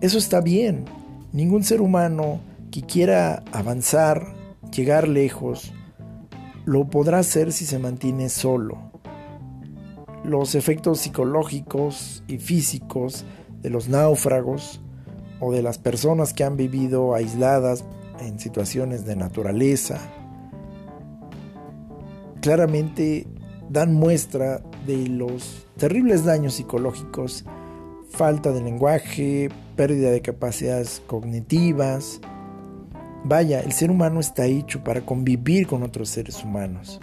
Eso 0.00 0.18
está 0.18 0.40
bien. 0.40 0.86
Ningún 1.32 1.62
ser 1.62 1.80
humano 1.80 2.40
que 2.70 2.82
quiera 2.82 3.42
avanzar, 3.52 4.34
llegar 4.74 5.08
lejos, 5.08 5.72
lo 6.70 6.88
podrá 6.88 7.18
hacer 7.18 7.52
si 7.52 7.66
se 7.66 7.80
mantiene 7.80 8.28
solo. 8.28 8.78
Los 10.22 10.54
efectos 10.54 11.00
psicológicos 11.00 12.22
y 12.28 12.38
físicos 12.38 13.24
de 13.60 13.70
los 13.70 13.88
náufragos 13.88 14.80
o 15.40 15.50
de 15.50 15.62
las 15.62 15.78
personas 15.78 16.32
que 16.32 16.44
han 16.44 16.56
vivido 16.56 17.16
aisladas 17.16 17.84
en 18.20 18.38
situaciones 18.38 19.04
de 19.04 19.16
naturaleza 19.16 19.98
claramente 22.40 23.26
dan 23.68 23.92
muestra 23.92 24.62
de 24.86 25.08
los 25.08 25.66
terribles 25.76 26.24
daños 26.24 26.54
psicológicos, 26.54 27.44
falta 28.10 28.52
de 28.52 28.62
lenguaje, 28.62 29.48
pérdida 29.74 30.12
de 30.12 30.22
capacidades 30.22 31.02
cognitivas, 31.08 32.20
Vaya, 33.24 33.60
el 33.60 33.72
ser 33.72 33.90
humano 33.90 34.20
está 34.20 34.46
hecho 34.46 34.82
para 34.82 35.02
convivir 35.02 35.66
con 35.66 35.82
otros 35.82 36.08
seres 36.08 36.42
humanos. 36.42 37.00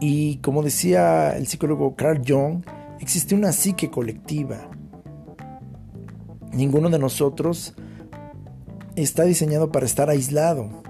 Y 0.00 0.36
como 0.36 0.62
decía 0.62 1.36
el 1.36 1.46
psicólogo 1.46 1.94
Carl 1.96 2.22
Jung, 2.26 2.64
existe 3.00 3.34
una 3.34 3.52
psique 3.52 3.90
colectiva. 3.90 4.70
Ninguno 6.52 6.88
de 6.88 6.98
nosotros 6.98 7.74
está 8.96 9.24
diseñado 9.24 9.70
para 9.70 9.86
estar 9.86 10.08
aislado. 10.08 10.82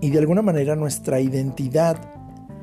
Y 0.00 0.10
de 0.10 0.18
alguna 0.18 0.42
manera 0.42 0.76
nuestra 0.76 1.20
identidad 1.20 1.98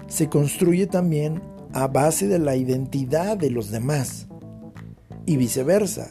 se 0.07 0.29
construye 0.29 0.87
también 0.87 1.41
a 1.73 1.87
base 1.87 2.27
de 2.27 2.37
la 2.37 2.55
identidad 2.55 3.37
de 3.37 3.49
los 3.49 3.71
demás. 3.71 4.27
Y 5.25 5.37
viceversa. 5.37 6.07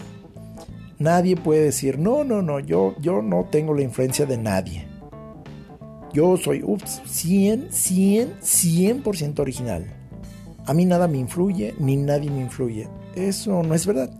Nadie 1.01 1.35
puede 1.35 1.63
decir, 1.63 1.99
no, 1.99 2.25
no, 2.25 2.43
no, 2.43 2.61
yo, 2.61 2.95
yo 3.01 3.23
no 3.23 3.47
tengo 3.51 3.73
la 3.73 3.81
influencia 3.81 4.27
de 4.27 4.37
nadie. 4.37 4.87
Yo 6.13 6.37
soy, 6.37 6.63
ups, 6.63 7.01
100, 7.07 7.69
100, 7.71 8.41
100% 8.41 9.39
original. 9.39 9.87
A 10.67 10.75
mí 10.75 10.85
nada 10.85 11.09
me 11.09 11.17
influye, 11.17 11.75
ni 11.79 11.97
nadie 11.97 12.31
me 12.31 12.43
influye. 12.43 12.87
Eso 13.15 13.63
no 13.63 13.75
es 13.75 13.87
verdad. 13.87 14.11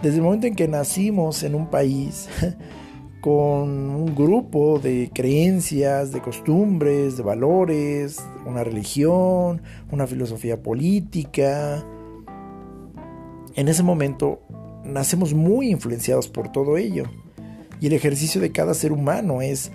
Desde 0.00 0.18
el 0.18 0.22
momento 0.22 0.46
en 0.46 0.54
que 0.54 0.68
nacimos 0.68 1.42
en 1.42 1.56
un 1.56 1.68
país 1.68 2.28
con 3.20 3.68
un 3.90 4.14
grupo 4.14 4.78
de 4.78 5.10
creencias, 5.12 6.12
de 6.12 6.20
costumbres, 6.22 7.16
de 7.16 7.24
valores, 7.24 8.22
una 8.46 8.62
religión, 8.62 9.62
una 9.90 10.06
filosofía 10.06 10.62
política, 10.62 11.84
en 13.58 13.66
ese 13.66 13.82
momento 13.82 14.42
nacemos 14.88 15.34
muy 15.34 15.70
influenciados 15.70 16.28
por 16.28 16.50
todo 16.50 16.76
ello. 16.76 17.04
Y 17.80 17.86
el 17.86 17.92
ejercicio 17.92 18.40
de 18.40 18.50
cada 18.50 18.74
ser 18.74 18.92
humano 18.92 19.40
es 19.40 19.70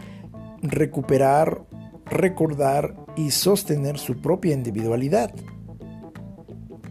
recuperar, 0.62 1.64
recordar 2.06 2.96
y 3.16 3.32
sostener 3.32 3.98
su 3.98 4.18
propia 4.18 4.54
individualidad. 4.54 5.34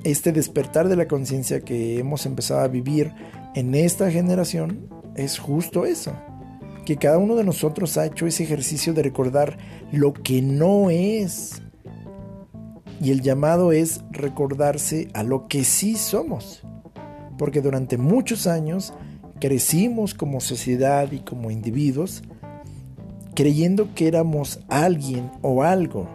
Este 0.04 0.32
despertar 0.32 0.88
de 0.88 0.96
la 0.96 1.06
conciencia 1.06 1.60
que 1.60 1.98
hemos 1.98 2.26
empezado 2.26 2.60
a 2.60 2.68
vivir 2.68 3.12
en 3.54 3.74
esta 3.74 4.10
generación 4.10 4.88
es 5.14 5.38
justo 5.38 5.84
eso, 5.84 6.12
que 6.86 6.96
cada 6.96 7.18
uno 7.18 7.36
de 7.36 7.44
nosotros 7.44 7.96
ha 7.98 8.06
hecho 8.06 8.26
ese 8.26 8.44
ejercicio 8.44 8.94
de 8.94 9.02
recordar 9.02 9.58
lo 9.92 10.12
que 10.12 10.42
no 10.42 10.90
es. 10.90 11.62
Y 13.00 13.10
el 13.10 13.20
llamado 13.20 13.72
es 13.72 14.00
recordarse 14.10 15.08
a 15.12 15.22
lo 15.22 15.46
que 15.48 15.64
sí 15.64 15.96
somos 15.96 16.62
porque 17.42 17.60
durante 17.60 17.98
muchos 17.98 18.46
años 18.46 18.94
crecimos 19.40 20.14
como 20.14 20.40
sociedad 20.40 21.10
y 21.10 21.18
como 21.18 21.50
individuos 21.50 22.22
creyendo 23.34 23.92
que 23.96 24.06
éramos 24.06 24.60
alguien 24.68 25.28
o 25.40 25.64
algo. 25.64 26.06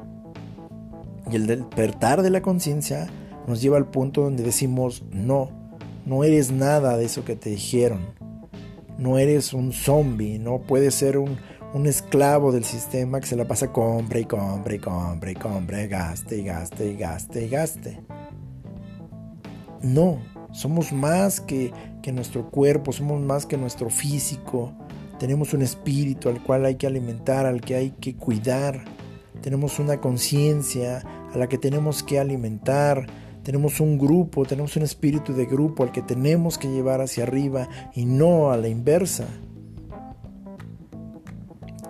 Y 1.29 1.35
el 1.35 1.45
despertar 1.45 2.21
de 2.21 2.29
la 2.29 2.41
conciencia 2.41 3.09
nos 3.45 3.61
lleva 3.61 3.75
al 3.75 3.87
punto 3.91 4.21
donde 4.21 4.41
decimos, 4.41 5.03
no, 5.11 5.49
no 6.05 6.23
eres 6.23 6.49
nada 6.49 6.95
de 6.95 7.03
eso 7.03 7.25
que 7.25 7.35
te 7.35 7.49
dijeron. 7.49 7.99
No 8.97 9.17
eres 9.17 9.51
un 9.51 9.73
zombie, 9.73 10.39
no 10.39 10.59
puedes 10.59 10.95
ser 10.95 11.17
un, 11.17 11.35
un 11.73 11.87
esclavo 11.87 12.53
del 12.53 12.63
sistema 12.63 13.19
que 13.19 13.27
se 13.27 13.35
la 13.35 13.45
pasa 13.45 13.73
compra 13.73 14.21
y 14.21 14.23
compra 14.23 14.75
y 14.75 14.79
compra 14.79 15.31
y 15.31 15.35
compra, 15.35 15.87
gaste 15.87 16.37
y 16.37 16.43
gaste 16.45 16.87
y 16.87 16.95
gaste 16.95 17.43
y 17.43 17.49
gaste. 17.49 17.99
No, 19.81 20.19
somos 20.51 20.91
más 20.91 21.41
que, 21.41 21.71
que 22.01 22.12
nuestro 22.12 22.49
cuerpo, 22.49 22.91
somos 22.91 23.21
más 23.21 23.45
que 23.45 23.57
nuestro 23.57 23.89
físico. 23.89 24.73
Tenemos 25.19 25.53
un 25.53 25.62
espíritu 25.62 26.29
al 26.29 26.41
cual 26.43 26.65
hay 26.65 26.75
que 26.75 26.88
alimentar, 26.88 27.45
al 27.45 27.62
que 27.62 27.75
hay 27.75 27.91
que 27.91 28.15
cuidar. 28.15 28.86
Tenemos 29.41 29.79
una 29.79 29.99
conciencia 29.99 31.03
a 31.33 31.38
la 31.38 31.47
que 31.47 31.57
tenemos 31.57 32.03
que 32.03 32.19
alimentar. 32.19 33.07
tenemos 33.43 33.79
un 33.79 33.97
grupo, 33.97 34.43
tenemos 34.43 34.75
un 34.75 34.83
espíritu 34.83 35.33
de 35.33 35.45
grupo 35.45 35.83
al 35.83 35.93
que 35.93 36.01
tenemos 36.01 36.57
que 36.57 36.67
llevar 36.67 36.99
hacia 36.99 37.23
arriba 37.23 37.69
y 37.95 38.03
no 38.03 38.51
a 38.51 38.57
la 38.57 38.67
inversa. 38.67 39.25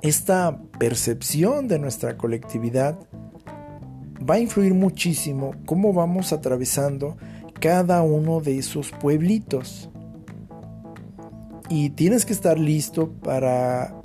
Esta 0.03 0.61
percepción 0.77 1.67
de 1.67 1.79
nuestra 1.79 2.15
colectividad 2.15 2.99
va 4.29 4.35
a 4.35 4.39
influir 4.39 4.75
muchísimo 4.75 5.55
cómo 5.65 5.93
vamos 5.93 6.31
atravesando 6.31 7.17
cada 7.59 8.01
uno 8.01 8.39
de 8.39 8.57
esos 8.57 8.91
pueblitos. 8.91 9.89
Y 11.69 11.89
tienes 11.91 12.25
que 12.25 12.33
estar 12.33 12.57
listo 12.57 13.11
para 13.11 13.99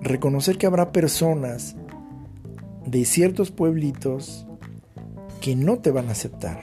reconocer 0.00 0.58
que 0.58 0.66
habrá 0.66 0.92
personas 0.92 1.76
de 2.86 3.04
ciertos 3.04 3.50
pueblitos 3.50 4.46
que 5.40 5.56
no 5.56 5.78
te 5.78 5.90
van 5.90 6.08
a 6.08 6.12
aceptar. 6.12 6.62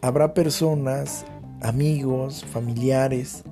Habrá 0.00 0.34
personas, 0.34 1.24
amigos, 1.60 2.44
familiares, 2.44 3.44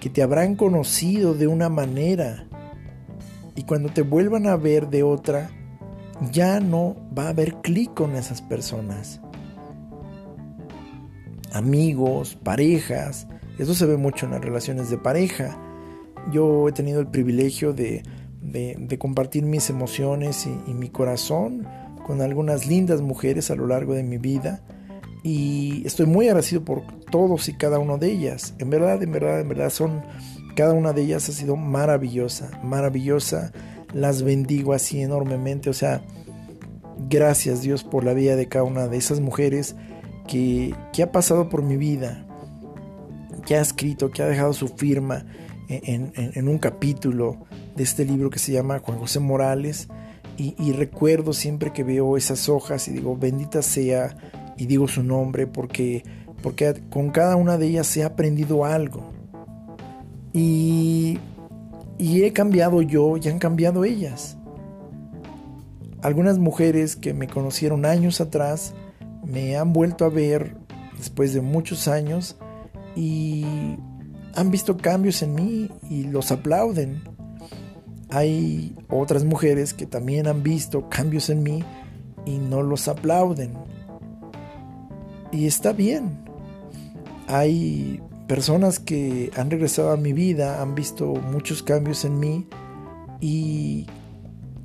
que 0.00 0.10
te 0.10 0.22
habrán 0.22 0.56
conocido 0.56 1.34
de 1.34 1.46
una 1.46 1.68
manera 1.68 2.46
y 3.54 3.62
cuando 3.62 3.88
te 3.88 4.02
vuelvan 4.02 4.46
a 4.46 4.56
ver 4.56 4.88
de 4.88 5.02
otra, 5.02 5.50
ya 6.30 6.60
no 6.60 6.96
va 7.16 7.24
a 7.24 7.28
haber 7.30 7.56
clic 7.56 7.92
con 7.94 8.14
esas 8.14 8.42
personas. 8.42 9.20
Amigos, 11.56 12.36
parejas, 12.42 13.26
eso 13.58 13.74
se 13.74 13.86
ve 13.86 13.96
mucho 13.96 14.26
en 14.26 14.32
las 14.32 14.42
relaciones 14.42 14.90
de 14.90 14.98
pareja. 14.98 15.58
Yo 16.30 16.68
he 16.68 16.72
tenido 16.72 17.00
el 17.00 17.06
privilegio 17.06 17.72
de, 17.72 18.02
compartir 18.98 19.44
mis 19.44 19.70
emociones 19.70 20.46
y, 20.46 20.70
y 20.70 20.74
mi 20.74 20.90
corazón 20.90 21.66
con 22.06 22.20
algunas 22.20 22.66
lindas 22.66 23.00
mujeres 23.00 23.50
a 23.50 23.54
lo 23.54 23.66
largo 23.66 23.94
de 23.94 24.02
mi 24.02 24.18
vida 24.18 24.62
y 25.22 25.82
estoy 25.86 26.04
muy 26.04 26.28
agradecido 26.28 26.62
por 26.62 26.82
todos 27.10 27.48
y 27.48 27.54
cada 27.54 27.78
uno 27.78 27.96
de 27.96 28.12
ellas. 28.12 28.54
En 28.58 28.68
verdad, 28.68 29.02
en 29.02 29.12
verdad, 29.12 29.40
en 29.40 29.48
verdad 29.48 29.70
son 29.70 30.02
cada 30.56 30.74
una 30.74 30.92
de 30.92 31.02
ellas 31.02 31.28
ha 31.30 31.32
sido 31.32 31.56
maravillosa, 31.56 32.50
maravillosa. 32.62 33.50
Las 33.94 34.22
bendigo 34.22 34.74
así 34.74 35.00
enormemente, 35.00 35.70
o 35.70 35.72
sea, 35.72 36.02
gracias 37.08 37.62
Dios 37.62 37.82
por 37.82 38.04
la 38.04 38.12
vida 38.12 38.36
de 38.36 38.46
cada 38.46 38.64
una 38.64 38.88
de 38.88 38.98
esas 38.98 39.20
mujeres 39.20 39.74
que, 40.26 40.74
ha 41.02 41.12
pasado 41.12 41.48
por 41.48 41.62
mi 41.62 41.76
vida, 41.76 42.26
que 43.46 43.56
ha 43.56 43.60
escrito, 43.60 44.10
que 44.10 44.22
ha 44.22 44.26
dejado 44.26 44.52
su 44.52 44.68
firma 44.68 45.24
en, 45.68 46.48
un 46.48 46.58
capítulo 46.58 47.38
de 47.74 47.82
este 47.82 48.04
libro 48.04 48.30
que 48.30 48.38
se 48.38 48.52
llama 48.52 48.80
Juan 48.80 48.98
José 48.98 49.20
Morales. 49.20 49.88
Y, 50.38 50.72
recuerdo 50.72 51.32
siempre 51.32 51.72
que 51.72 51.82
veo 51.82 52.16
esas 52.16 52.48
hojas 52.48 52.88
y 52.88 52.92
digo, 52.92 53.16
bendita 53.16 53.62
sea, 53.62 54.16
y 54.58 54.66
digo 54.66 54.86
su 54.86 55.02
nombre 55.02 55.46
porque, 55.46 56.04
porque 56.42 56.74
con 56.90 57.10
cada 57.10 57.36
una 57.36 57.56
de 57.56 57.68
ellas 57.68 57.96
he 57.96 58.04
aprendido 58.04 58.64
algo. 58.66 59.12
Y, 60.34 61.18
y 61.96 62.22
he 62.22 62.32
cambiado 62.34 62.82
yo 62.82 63.16
y 63.16 63.28
han 63.28 63.38
cambiado 63.38 63.84
ellas. 63.84 64.36
Algunas 66.02 66.38
mujeres 66.38 66.96
que 66.96 67.14
me 67.14 67.26
conocieron 67.26 67.86
años 67.86 68.20
atrás 68.20 68.74
me 69.26 69.56
han 69.56 69.72
vuelto 69.72 70.04
a 70.04 70.08
ver 70.08 70.56
después 70.96 71.34
de 71.34 71.40
muchos 71.40 71.88
años 71.88 72.36
y 72.94 73.44
han 74.34 74.50
visto 74.50 74.76
cambios 74.76 75.22
en 75.22 75.34
mí 75.34 75.70
y 75.90 76.04
los 76.04 76.30
aplauden. 76.32 77.02
Hay 78.10 78.76
otras 78.88 79.24
mujeres 79.24 79.74
que 79.74 79.86
también 79.86 80.26
han 80.28 80.42
visto 80.42 80.88
cambios 80.88 81.28
en 81.28 81.42
mí 81.42 81.64
y 82.24 82.38
no 82.38 82.62
los 82.62 82.88
aplauden. 82.88 83.54
Y 85.32 85.46
está 85.46 85.72
bien. 85.72 86.18
Hay 87.26 88.00
personas 88.28 88.78
que 88.78 89.30
han 89.36 89.50
regresado 89.50 89.90
a 89.90 89.96
mi 89.96 90.12
vida, 90.12 90.62
han 90.62 90.74
visto 90.74 91.06
muchos 91.06 91.62
cambios 91.62 92.04
en 92.04 92.20
mí 92.20 92.46
y 93.20 93.86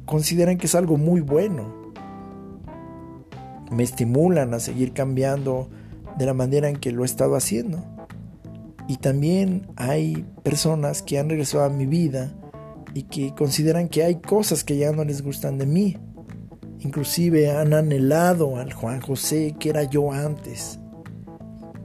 consideran 0.06 0.58
que 0.58 0.67
es 0.67 0.76
algo 0.76 0.97
muy 0.97 1.21
bueno. 1.21 1.81
Me 3.71 3.84
estimulan 3.84 4.53
a 4.53 4.60
seguir 4.60 4.93
cambiando 4.93 5.69
de 6.17 6.25
la 6.25 6.34
manera 6.34 6.69
en 6.69 6.77
que 6.77 6.91
lo 6.91 7.03
he 7.03 7.05
estado 7.05 7.36
haciendo. 7.36 7.84
Y 8.88 8.97
también 8.97 9.67
hay 9.77 10.25
personas 10.43 11.01
que 11.01 11.17
han 11.17 11.29
regresado 11.29 11.63
a 11.63 11.69
mi 11.69 11.86
vida 11.86 12.34
y 12.93 13.03
que 13.03 13.34
consideran 13.34 13.88
que 13.88 14.03
hay 14.03 14.15
cosas 14.15 14.63
que 14.63 14.77
ya 14.77 14.91
no 14.91 15.03
les 15.03 15.21
gustan 15.21 15.57
de 15.57 15.65
mí. 15.65 15.97
Inclusive 16.79 17.51
han 17.51 17.73
anhelado 17.73 18.57
al 18.57 18.73
Juan 18.73 19.01
José 19.01 19.55
que 19.60 19.69
era 19.69 19.84
yo 19.84 20.12
antes. 20.12 20.79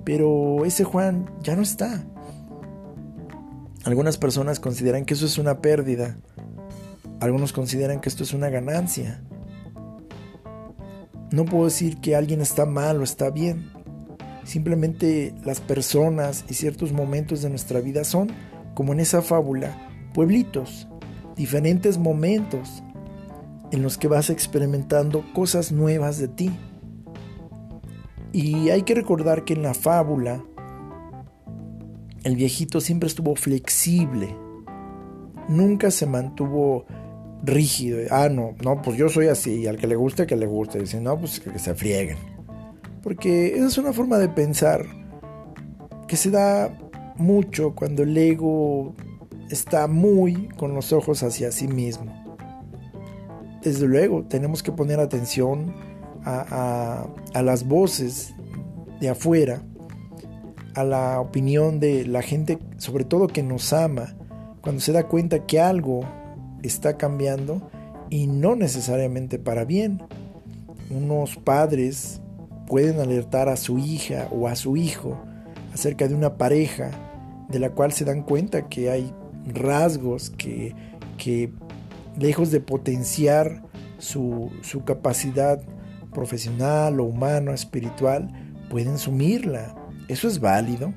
Pero 0.05 0.64
ese 0.64 0.85
Juan 0.85 1.31
ya 1.42 1.55
no 1.55 1.62
está. 1.62 2.05
Algunas 3.85 4.18
personas 4.18 4.59
consideran 4.59 5.05
que 5.05 5.14
eso 5.14 5.27
es 5.27 5.38
una 5.38 5.61
pérdida. 5.61 6.16
Algunos 7.20 7.53
consideran 7.53 8.01
que 8.01 8.09
esto 8.09 8.25
es 8.25 8.33
una 8.33 8.49
ganancia. 8.49 9.22
No 11.31 11.45
puedo 11.45 11.65
decir 11.65 11.99
que 12.01 12.15
alguien 12.15 12.41
está 12.41 12.67
mal 12.67 13.01
o 13.01 13.05
está 13.05 13.31
bien. 13.31 13.71
Simplemente 14.45 15.35
las 15.45 15.61
personas 15.61 16.45
y 16.49 16.55
ciertos 16.55 16.93
momentos 16.93 17.43
de 17.43 17.51
nuestra 17.51 17.81
vida 17.81 18.05
son, 18.05 18.31
como 18.75 18.93
en 18.93 19.01
esa 19.01 19.23
fábula, 19.23 19.77
pueblitos, 20.15 20.87
diferentes 21.35 21.99
momentos 21.99 22.83
en 23.73 23.83
los 23.83 23.99
que 23.99 24.09
vas 24.09 24.31
experimentando 24.31 25.25
cosas 25.35 25.73
nuevas 25.73 26.19
de 26.19 26.29
ti. 26.29 26.51
Y 28.33 28.71
hay 28.71 28.83
que 28.83 28.95
recordar 28.95 29.45
que 29.45 29.55
en 29.55 29.62
la 29.62 29.75
fábula 29.75 30.45
el 32.23 32.37
viejito 32.37 32.81
siempre 32.81 33.09
estuvo 33.09 33.35
flexible, 33.37 34.37
nunca 35.49 35.91
se 35.91 36.07
mantuvo 36.07 36.85
rígido. 37.42 37.99
Ah, 38.11 38.29
no, 38.29 38.55
no, 38.64 38.83
pues 38.83 38.96
yo 38.96 39.09
soy 39.09 39.29
así, 39.29 39.66
al 39.66 39.77
que 39.77 39.87
le 39.87 39.96
guste, 39.96 40.27
que 40.27 40.37
le 40.37 40.46
guste. 40.46 40.79
Dice, 40.81 41.01
no, 41.01 41.18
pues 41.18 41.40
que 41.40 41.59
se 41.59 41.75
frieguen. 41.75 42.18
Porque 43.03 43.55
esa 43.55 43.66
es 43.66 43.79
una 43.79 43.92
forma 43.92 44.18
de 44.18 44.29
pensar 44.29 44.85
que 46.09 46.16
se 46.16 46.31
da 46.31 46.77
mucho 47.16 47.75
cuando 47.75 48.03
el 48.03 48.16
ego 48.16 48.94
está 49.51 49.87
muy 49.87 50.49
con 50.57 50.75
los 50.75 50.92
ojos 50.92 51.22
hacia 51.22 51.53
sí 51.53 51.68
mismo. 51.68 52.12
Desde 53.62 53.87
luego, 53.87 54.25
tenemos 54.25 54.62
que 54.62 54.72
poner 54.72 55.01
atención 55.01 55.75
a, 56.25 57.07
las 57.42 57.66
voces 57.66 58.35
de 59.01 59.09
afuera, 59.09 59.62
a 60.75 60.85
la 60.85 61.20
opinión 61.20 61.81
de 61.81 62.07
la 62.07 62.22
gente, 62.22 62.59
sobre 62.79 63.05
todo 63.05 63.29
que 63.29 63.42
nos 63.42 63.72
ama, 63.72 64.14
cuando 64.61 64.81
se 64.81 64.92
da 64.92 65.05
cuenta 65.09 65.46
que 65.46 65.61
algo 65.61 66.01
está 66.62 66.97
cambiando 66.97 67.69
y 68.11 68.27
no 68.27 68.57
necesariamente 68.57 69.38
para 69.38 69.64
bien. 69.64 70.03
Unos 70.90 71.37
padres 71.37 72.21
pueden 72.66 73.01
alertar 73.01 73.49
a 73.49 73.57
su 73.57 73.79
hija 73.79 74.29
o 74.31 74.49
a 74.49 74.57
su 74.57 74.77
hijo 74.77 75.19
acerca 75.73 76.09
de 76.09 76.14
una 76.14 76.37
pareja 76.37 76.90
de 77.49 77.59
la 77.59 77.71
cual 77.71 77.92
se 77.92 78.05
dan 78.05 78.23
cuenta 78.23 78.69
que 78.69 78.90
hay 78.90 79.12
rasgos 79.47 80.31
que, 80.31 80.75
que 81.16 81.53
lejos 82.19 82.51
de 82.51 82.61
potenciar 82.61 83.62
su, 83.99 84.51
su 84.62 84.85
capacidad 84.85 85.61
profesional 86.12 86.99
o 87.01 87.05
humano, 87.05 87.53
espiritual, 87.53 88.31
pueden 88.71 88.99
sumirla. 88.99 89.75
Eso 90.09 90.29
es 90.29 90.40
válido. 90.40 90.95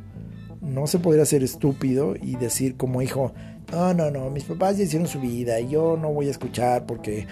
No 0.62 0.88
se 0.88 1.00
podría 1.00 1.26
ser 1.26 1.44
estúpido 1.44 2.16
y 2.16 2.36
decir 2.36 2.78
como 2.78 3.02
hijo, 3.02 3.34
no, 3.72 3.94
no, 3.94 4.10
no, 4.10 4.30
mis 4.30 4.44
papás 4.44 4.78
ya 4.78 4.84
hicieron 4.84 5.08
su 5.08 5.20
vida 5.20 5.60
y 5.60 5.70
yo 5.70 5.98
no 5.98 6.12
voy 6.12 6.28
a 6.28 6.32
escuchar 6.32 6.86
porque 6.86 7.28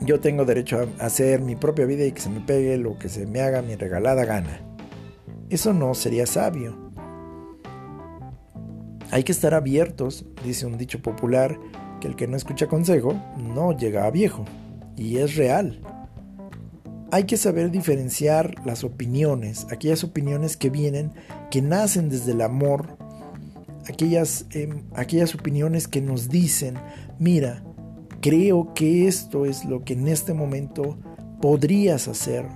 yo 0.00 0.20
tengo 0.20 0.44
derecho 0.44 0.88
a 0.98 1.06
hacer 1.06 1.40
mi 1.40 1.56
propia 1.56 1.86
vida 1.86 2.04
y 2.04 2.12
que 2.12 2.20
se 2.20 2.30
me 2.30 2.40
pegue 2.40 2.76
lo 2.76 2.98
que 2.98 3.08
se 3.08 3.26
me 3.26 3.40
haga 3.40 3.62
mi 3.62 3.74
regalada 3.76 4.24
gana. 4.24 4.60
Eso 5.50 5.72
no 5.72 5.94
sería 5.94 6.26
sabio. 6.26 6.76
Hay 9.10 9.24
que 9.24 9.32
estar 9.32 9.54
abiertos, 9.54 10.26
dice 10.44 10.66
un 10.66 10.76
dicho 10.76 11.00
popular, 11.00 11.58
que 12.00 12.08
el 12.08 12.16
que 12.16 12.28
no 12.28 12.36
escucha 12.36 12.66
consejo 12.66 13.14
no 13.38 13.76
llega 13.76 14.04
a 14.04 14.10
viejo. 14.10 14.44
Y 14.96 15.18
es 15.18 15.36
real. 15.36 15.80
Hay 17.10 17.24
que 17.24 17.38
saber 17.38 17.70
diferenciar 17.70 18.54
las 18.66 18.84
opiniones, 18.84 19.66
aquellas 19.70 20.04
opiniones 20.04 20.58
que 20.58 20.68
vienen, 20.68 21.12
que 21.50 21.62
nacen 21.62 22.10
desde 22.10 22.32
el 22.32 22.42
amor, 22.42 22.97
aquellas, 23.88 24.46
em, 24.50 24.82
aquellas 24.94 25.34
opiniones 25.34 25.88
que 25.88 26.00
nos 26.00 26.28
dicen, 26.28 26.74
mira, 27.18 27.62
creo 28.20 28.74
que 28.74 29.08
esto 29.08 29.46
es 29.46 29.64
lo 29.64 29.84
que 29.84 29.94
en 29.94 30.08
este 30.08 30.34
momento 30.34 30.98
podrías 31.40 32.08
hacer. 32.08 32.46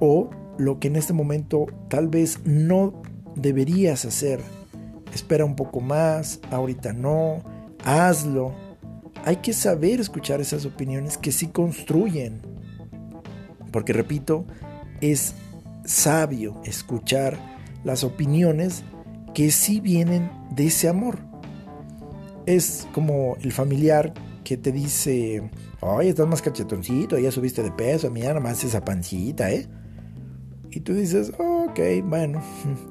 O 0.00 0.30
lo 0.58 0.78
que 0.80 0.88
en 0.88 0.96
este 0.96 1.12
momento 1.12 1.66
tal 1.88 2.08
vez 2.08 2.40
no 2.44 3.02
deberías 3.36 4.04
hacer. 4.04 4.40
Espera 5.14 5.44
un 5.44 5.56
poco 5.56 5.80
más, 5.80 6.40
ahorita 6.50 6.92
no, 6.92 7.42
hazlo. 7.84 8.52
Hay 9.24 9.36
que 9.36 9.52
saber 9.52 10.00
escuchar 10.00 10.40
esas 10.40 10.66
opiniones 10.66 11.16
que 11.16 11.32
sí 11.32 11.46
construyen. 11.46 12.42
Porque 13.70 13.92
repito, 13.92 14.44
es 15.00 15.34
sabio 15.84 16.60
escuchar 16.64 17.38
las 17.84 18.04
opiniones 18.04 18.84
que 19.34 19.50
sí 19.50 19.80
vienen 19.80 20.30
de 20.50 20.66
ese 20.66 20.88
amor. 20.88 21.18
Es 22.46 22.86
como 22.92 23.36
el 23.42 23.52
familiar 23.52 24.14
que 24.44 24.56
te 24.56 24.70
dice, 24.72 25.50
oye, 25.80 26.10
estás 26.10 26.28
más 26.28 26.42
cachetoncito, 26.42 27.18
ya 27.18 27.30
subiste 27.30 27.62
de 27.62 27.72
peso, 27.72 28.10
mira 28.10 28.32
nomás 28.34 28.62
esa 28.64 28.84
pancita, 28.84 29.50
¿eh? 29.50 29.66
Y 30.70 30.80
tú 30.80 30.94
dices, 30.94 31.32
ok, 31.38 31.80
bueno. 32.04 32.42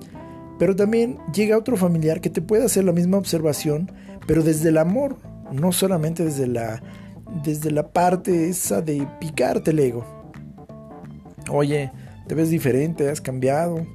Pero 0.60 0.76
también 0.76 1.18
llega 1.34 1.58
otro 1.58 1.78
familiar 1.78 2.22
que 2.22 2.30
te 2.30 2.42
puede 2.42 2.66
hacer 2.66 2.84
la 2.84 2.92
misma 2.92 3.18
observación, 3.18 3.92
pero 4.28 4.44
desde 4.44 4.70
el 4.70 4.78
amor, 4.78 5.18
no 5.52 5.72
solamente 5.72 6.24
desde 6.24 6.48
la, 6.48 6.82
desde 7.44 7.72
la 7.72 7.92
parte 7.92 8.50
esa 8.50 8.82
de 8.82 9.06
picarte 9.20 9.72
el 9.72 9.80
ego. 9.80 10.06
Oye, 11.50 11.92
te 12.28 12.36
ves 12.36 12.50
diferente, 12.50 13.10
has 13.10 13.20
cambiado. 13.20 13.86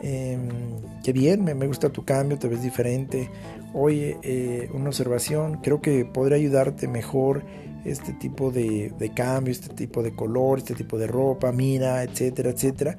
Em, 0.00 0.48
qué 1.02 1.12
bien, 1.12 1.44
me, 1.44 1.54
gusta 1.66 1.90
tu 1.90 2.04
cambio, 2.04 2.38
te 2.38 2.48
ves 2.48 2.62
diferente. 2.62 3.30
Oye, 3.72 4.18
eh, 4.22 4.68
una 4.74 4.88
observación, 4.88 5.60
creo 5.62 5.80
que 5.80 6.04
podría 6.04 6.36
ayudarte 6.36 6.88
mejor 6.88 7.44
este 7.84 8.12
tipo 8.12 8.50
de, 8.50 8.92
cambio, 9.14 9.52
este 9.52 9.74
tipo 9.74 10.02
de 10.02 10.12
color, 10.12 10.58
este 10.58 10.74
tipo 10.74 10.98
de 10.98 11.06
ropa, 11.06 11.52
mira, 11.52 12.02
etcétera, 12.02 12.50
etcétera. 12.50 12.96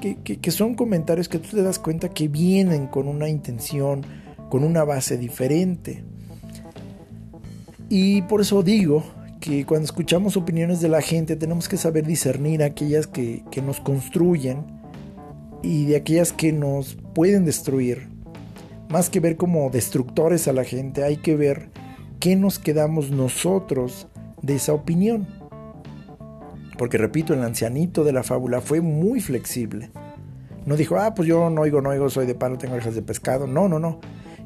Que, 0.00 0.16
que, 0.16 0.50
son 0.50 0.74
comentarios 0.74 1.28
que 1.28 1.38
tú 1.38 1.48
te 1.56 1.62
das 1.62 1.78
cuenta 1.78 2.08
que 2.08 2.28
vienen 2.28 2.86
con 2.86 3.06
una 3.06 3.28
intención, 3.28 4.02
con 4.48 4.64
una 4.64 4.82
base 4.84 5.18
diferente. 5.18 6.04
Y 7.90 8.22
por 8.22 8.40
eso 8.40 8.62
digo 8.62 9.04
que 9.40 9.66
cuando 9.66 9.84
escuchamos 9.84 10.36
opiniones 10.38 10.80
de 10.80 10.88
la 10.88 11.02
gente 11.02 11.36
tenemos 11.36 11.68
que 11.68 11.76
saber 11.76 12.06
discernir 12.06 12.62
aquellas 12.62 13.06
que, 13.06 13.42
que 13.50 13.60
nos 13.60 13.80
construyen 13.80 14.64
y 15.62 15.86
de 15.86 15.96
aquellas 15.96 16.32
que 16.32 16.52
nos 16.52 16.96
pueden 17.14 17.44
destruir. 17.44 18.08
Más 18.88 19.08
que 19.08 19.20
ver 19.20 19.36
como 19.36 19.70
destructores 19.70 20.48
a 20.48 20.52
la 20.52 20.64
gente, 20.64 21.04
hay 21.04 21.18
que 21.18 21.36
ver 21.36 21.70
qué 22.18 22.36
nos 22.36 22.58
quedamos 22.58 23.10
nosotros 23.10 24.08
de 24.42 24.56
esa 24.56 24.72
opinión. 24.72 25.28
Porque 26.76 26.98
repito, 26.98 27.34
el 27.34 27.42
ancianito 27.42 28.04
de 28.04 28.12
la 28.12 28.22
fábula 28.22 28.60
fue 28.60 28.80
muy 28.80 29.20
flexible. 29.20 29.90
No 30.66 30.76
dijo, 30.76 30.96
ah, 30.96 31.14
pues 31.14 31.28
yo 31.28 31.50
no 31.50 31.62
oigo, 31.62 31.80
no 31.80 31.90
oigo, 31.90 32.10
soy 32.10 32.26
de 32.26 32.34
palo, 32.34 32.58
tengo 32.58 32.74
orejas 32.74 32.94
de 32.94 33.02
pescado. 33.02 33.46
No, 33.46 33.68
no, 33.68 33.78
no. 33.78 34.00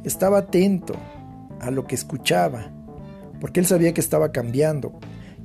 Estaba 0.04 0.38
atento 0.38 0.94
a 1.60 1.70
lo 1.70 1.86
que 1.86 1.94
escuchaba, 1.94 2.70
porque 3.40 3.60
él 3.60 3.66
sabía 3.66 3.94
que 3.94 4.00
estaba 4.00 4.32
cambiando. 4.32 4.92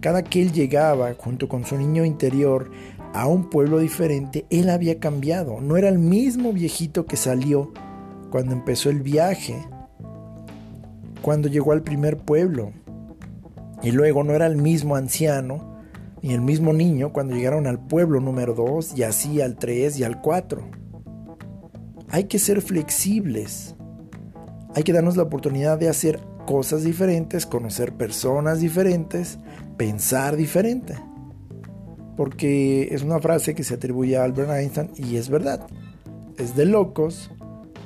Cada 0.01 0.23
que 0.23 0.41
él 0.41 0.51
llegaba 0.51 1.13
junto 1.17 1.49
con 1.49 1.65
su 1.65 1.77
niño 1.77 2.05
interior 2.05 2.71
a 3.13 3.27
un 3.27 3.49
pueblo 3.49 3.79
diferente, 3.79 4.45
él 4.49 4.69
había 4.69 4.99
cambiado. 4.99 5.61
No 5.61 5.77
era 5.77 5.89
el 5.89 5.99
mismo 5.99 6.53
viejito 6.53 7.05
que 7.05 7.17
salió 7.17 7.71
cuando 8.29 8.53
empezó 8.53 8.89
el 8.89 9.01
viaje, 9.01 9.65
cuando 11.21 11.47
llegó 11.47 11.71
al 11.71 11.83
primer 11.83 12.17
pueblo. 12.17 12.71
Y 13.81 13.91
luego 13.91 14.23
no 14.23 14.33
era 14.33 14.45
el 14.45 14.57
mismo 14.57 14.95
anciano 14.95 15.79
ni 16.21 16.33
el 16.33 16.41
mismo 16.41 16.73
niño 16.73 17.13
cuando 17.13 17.33
llegaron 17.33 17.65
al 17.65 17.79
pueblo 17.79 18.19
número 18.19 18.53
2 18.53 18.97
y 18.97 19.03
así 19.03 19.41
al 19.41 19.55
3 19.55 19.99
y 19.99 20.03
al 20.03 20.21
4. 20.21 20.61
Hay 22.09 22.25
que 22.25 22.39
ser 22.39 22.61
flexibles. 22.61 23.75
Hay 24.75 24.83
que 24.83 24.93
darnos 24.93 25.15
la 25.15 25.23
oportunidad 25.23 25.79
de 25.79 25.89
hacer 25.89 26.19
cosas 26.45 26.83
diferentes, 26.83 27.45
conocer 27.45 27.93
personas 27.93 28.59
diferentes, 28.59 29.39
pensar 29.77 30.35
diferente. 30.35 30.95
Porque 32.19 32.89
es 32.93 33.01
una 33.01 33.19
frase 33.19 33.55
que 33.55 33.63
se 33.63 33.75
atribuye 33.75 34.17
a 34.17 34.25
Albert 34.25 34.49
Einstein 34.49 34.89
y 34.97 35.15
es 35.15 35.29
verdad. 35.29 35.65
Es 36.37 36.53
de 36.57 36.65
locos 36.65 37.31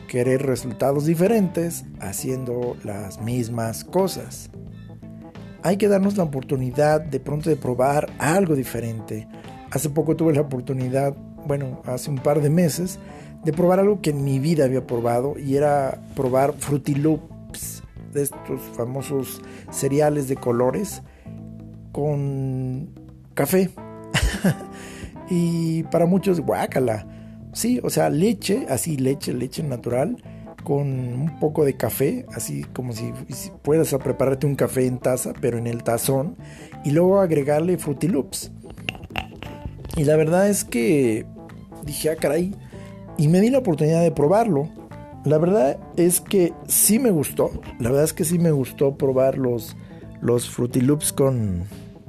querer 0.08 0.42
resultados 0.42 1.06
diferentes 1.06 1.86
haciendo 2.00 2.76
las 2.84 3.22
mismas 3.22 3.84
cosas 3.84 4.50
hay 5.64 5.78
que 5.78 5.88
darnos 5.88 6.18
la 6.18 6.24
oportunidad 6.24 7.02
de 7.02 7.20
pronto 7.22 7.50
de 7.50 7.56
probar 7.56 8.12
algo 8.20 8.54
diferente. 8.54 9.28
Hace 9.72 9.90
poco 9.90 10.16
tuve 10.16 10.34
la 10.34 10.42
oportunidad, 10.42 11.16
bueno, 11.48 11.82
hace 11.86 12.10
un 12.10 12.18
par 12.18 12.42
de 12.42 12.50
meses, 12.50 13.00
de 13.46 13.54
probar 13.54 13.80
algo 13.80 14.02
que 14.02 14.10
en 14.10 14.26
mi 14.26 14.40
vida 14.40 14.66
había 14.66 14.86
probado 14.86 15.40
y 15.40 15.56
era 15.56 16.02
probar 16.16 16.54
Fruity 16.54 16.96
Loops, 16.96 17.82
de 18.12 18.24
estos 18.24 18.62
famosos 18.76 19.42
cereales 19.72 20.28
de 20.28 20.36
colores 20.36 21.02
con 21.94 22.90
café. 23.34 23.72
Y 25.30 25.84
para 25.84 26.06
muchos, 26.06 26.40
guácala. 26.40 27.08
Sí, 27.54 27.80
o 27.84 27.90
sea, 27.90 28.10
leche, 28.10 28.66
así 28.70 28.98
leche, 28.98 29.34
leche 29.34 29.62
natural 29.64 30.18
con 30.64 30.88
un 30.88 31.40
poco 31.40 31.66
de 31.66 31.76
café, 31.76 32.26
así 32.34 32.64
como 32.74 32.94
si, 32.94 33.12
puedas 33.62 33.94
prepararte 33.96 34.48
un 34.48 34.56
café 34.56 34.86
en 34.86 34.98
taza, 34.98 35.34
pero 35.40 35.58
en 35.58 35.68
el 35.68 35.84
tazón, 35.84 36.38
y 36.84 36.92
luego 36.92 37.20
agregarle 37.20 37.78
Fruity 37.78 38.08
Loops. 38.08 38.52
Y 39.96 40.06
la 40.06 40.16
verdad 40.16 40.50
es 40.50 40.64
que 40.64 41.26
dije, 41.86 42.10
ah, 42.10 42.16
caray, 42.16 42.56
y 43.18 43.28
me 43.28 43.42
di 43.42 43.50
la 43.50 43.60
oportunidad 43.60 44.02
de 44.02 44.12
probarlo. 44.12 44.70
La 45.26 45.38
verdad 45.38 45.78
es 45.96 46.20
que 46.20 46.54
sí 46.68 47.00
me 47.00 47.12
gustó, 47.12 47.52
la 47.80 47.90
verdad 47.90 48.06
es 48.06 48.14
que 48.14 48.26
sí 48.26 48.40
me 48.40 48.52
gustó 48.52 48.98
probar 48.98 49.38
los, 49.38 49.76
los 50.22 50.50
Fruity 50.50 50.82
Loops 50.82 51.14
con, 51.14 51.64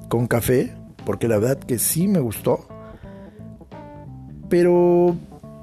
con 0.08 0.26
café, 0.26 0.72
porque 1.04 1.28
la 1.28 1.38
verdad 1.38 1.58
que 1.58 1.78
sí 1.78 2.08
me 2.08 2.20
gustó. 2.20 2.66
Pero 4.54 5.16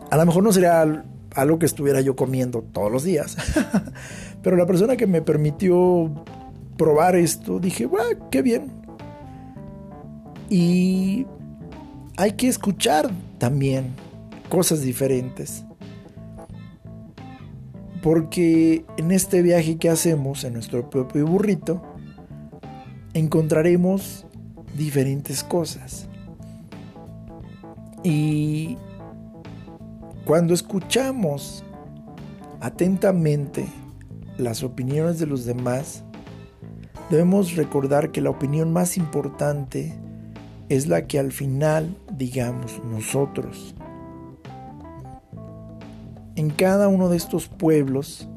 a 0.10 0.18
lo 0.18 0.26
mejor 0.26 0.44
no 0.44 0.52
sería 0.52 1.06
algo 1.34 1.60
que 1.60 1.66
estuviera 1.66 2.02
yo 2.02 2.18
comiendo 2.18 2.62
todos 2.74 2.92
los 2.92 3.06
días. 3.06 3.38
Pero 4.44 4.58
la 4.58 4.66
persona 4.66 4.98
que 4.98 5.08
me 5.08 5.22
permitió 5.22 6.12
probar 6.76 7.16
esto, 7.16 7.62
dije, 7.62 7.86
bueno, 7.86 8.28
qué 8.30 8.42
bien. 8.42 8.70
Y 10.50 11.26
hay 12.18 12.34
que 12.34 12.50
escuchar 12.50 13.10
también 13.38 13.96
cosas 14.50 14.82
diferentes. 14.82 15.64
Porque 18.04 18.84
en 18.98 19.14
este 19.14 19.42
viaje 19.42 19.78
que 19.78 19.88
hacemos 19.88 20.44
en 20.44 20.52
nuestro 20.52 20.90
propio 20.90 21.26
burrito, 21.26 21.82
encontraremos 23.14 24.26
diferentes 24.76 25.46
cosas. 25.46 26.10
Y 28.04 28.78
cuando 30.26 30.54
escuchamos 30.54 31.64
atentamente 32.60 33.68
las 34.38 34.64
opiniones 34.64 35.20
de 35.20 35.28
los 35.28 35.46
demás, 35.46 36.04
debemos 37.10 37.56
recordar 37.56 38.12
que 38.12 38.22
la 38.22 38.30
opinión 38.30 38.72
más 38.72 38.98
importante 38.98 39.94
es 40.70 40.88
la 40.88 41.06
que 41.06 41.20
al 41.20 41.32
final 41.32 41.98
digamos 42.14 42.82
nosotros. 42.86 43.76
En 46.36 46.50
cada 46.50 46.88
uno 46.88 47.10
de 47.10 47.18
estos 47.18 47.48
pueblos, 47.50 48.30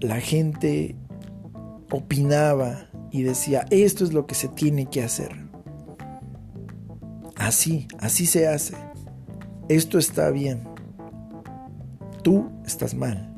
la 0.00 0.20
gente 0.20 0.96
opinaba 1.90 2.86
y 3.10 3.22
decía, 3.22 3.66
esto 3.70 4.04
es 4.04 4.12
lo 4.12 4.26
que 4.26 4.34
se 4.34 4.48
tiene 4.48 4.86
que 4.86 5.02
hacer. 5.02 5.43
Así, 7.36 7.88
así 7.98 8.26
se 8.26 8.48
hace. 8.48 8.74
Esto 9.68 9.98
está 9.98 10.30
bien 10.30 10.74
tú 12.24 12.50
estás 12.66 12.94
mal. 12.94 13.30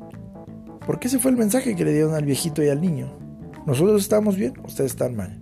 Porque 0.87 1.09
ese 1.09 1.19
fue 1.19 1.29
el 1.29 1.37
mensaje 1.37 1.75
que 1.75 1.85
le 1.85 1.93
dieron 1.93 2.15
al 2.15 2.25
viejito 2.25 2.63
y 2.63 2.69
al 2.69 2.81
niño. 2.81 3.13
Nosotros 3.67 4.01
estamos 4.01 4.35
bien, 4.35 4.53
ustedes 4.65 4.91
están 4.91 5.15
mal. 5.15 5.39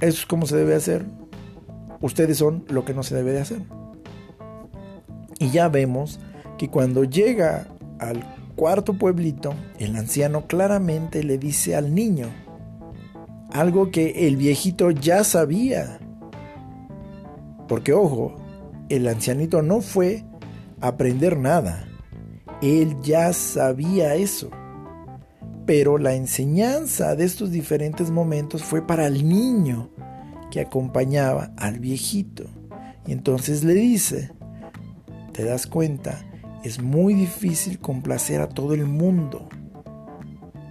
Eso 0.00 0.18
es 0.18 0.26
como 0.26 0.44
se 0.44 0.56
debe 0.56 0.74
hacer. 0.74 1.06
Ustedes 2.02 2.36
son 2.36 2.64
lo 2.68 2.84
que 2.84 2.92
no 2.92 3.02
se 3.02 3.14
debe 3.14 3.32
de 3.32 3.40
hacer. 3.40 3.62
Y 5.38 5.50
ya 5.50 5.68
vemos 5.68 6.18
que 6.58 6.68
cuando 6.68 7.04
llega 7.04 7.68
al 8.00 8.24
cuarto 8.56 8.94
pueblito, 8.94 9.54
el 9.78 9.96
anciano 9.96 10.46
claramente 10.48 11.22
le 11.22 11.38
dice 11.38 11.76
al 11.76 11.94
niño 11.94 12.26
algo 13.52 13.90
que 13.92 14.26
el 14.26 14.36
viejito 14.36 14.90
ya 14.90 15.22
sabía. 15.22 16.00
Porque 17.68 17.92
ojo, 17.92 18.34
el 18.88 19.06
ancianito 19.06 19.62
no 19.62 19.80
fue 19.80 20.24
a 20.80 20.88
aprender 20.88 21.38
nada. 21.38 21.86
Él 22.62 22.96
ya 23.02 23.32
sabía 23.32 24.14
eso. 24.14 24.50
Pero 25.66 25.98
la 25.98 26.14
enseñanza 26.14 27.14
de 27.14 27.24
estos 27.24 27.50
diferentes 27.50 28.10
momentos 28.10 28.64
fue 28.64 28.86
para 28.86 29.06
el 29.06 29.28
niño 29.28 29.90
que 30.50 30.60
acompañaba 30.60 31.52
al 31.56 31.78
viejito. 31.78 32.44
Y 33.06 33.12
entonces 33.12 33.64
le 33.64 33.74
dice, 33.74 34.32
¿te 35.32 35.44
das 35.44 35.66
cuenta? 35.66 36.24
Es 36.64 36.82
muy 36.82 37.14
difícil 37.14 37.78
complacer 37.78 38.40
a 38.40 38.48
todo 38.48 38.74
el 38.74 38.86
mundo. 38.86 39.48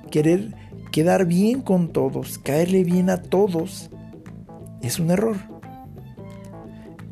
Querer 0.09 0.55
quedar 0.91 1.25
bien 1.25 1.61
con 1.61 1.93
todos, 1.93 2.39
caerle 2.39 2.83
bien 2.83 3.09
a 3.09 3.21
todos, 3.21 3.91
es 4.81 4.99
un 4.99 5.11
error. 5.11 5.56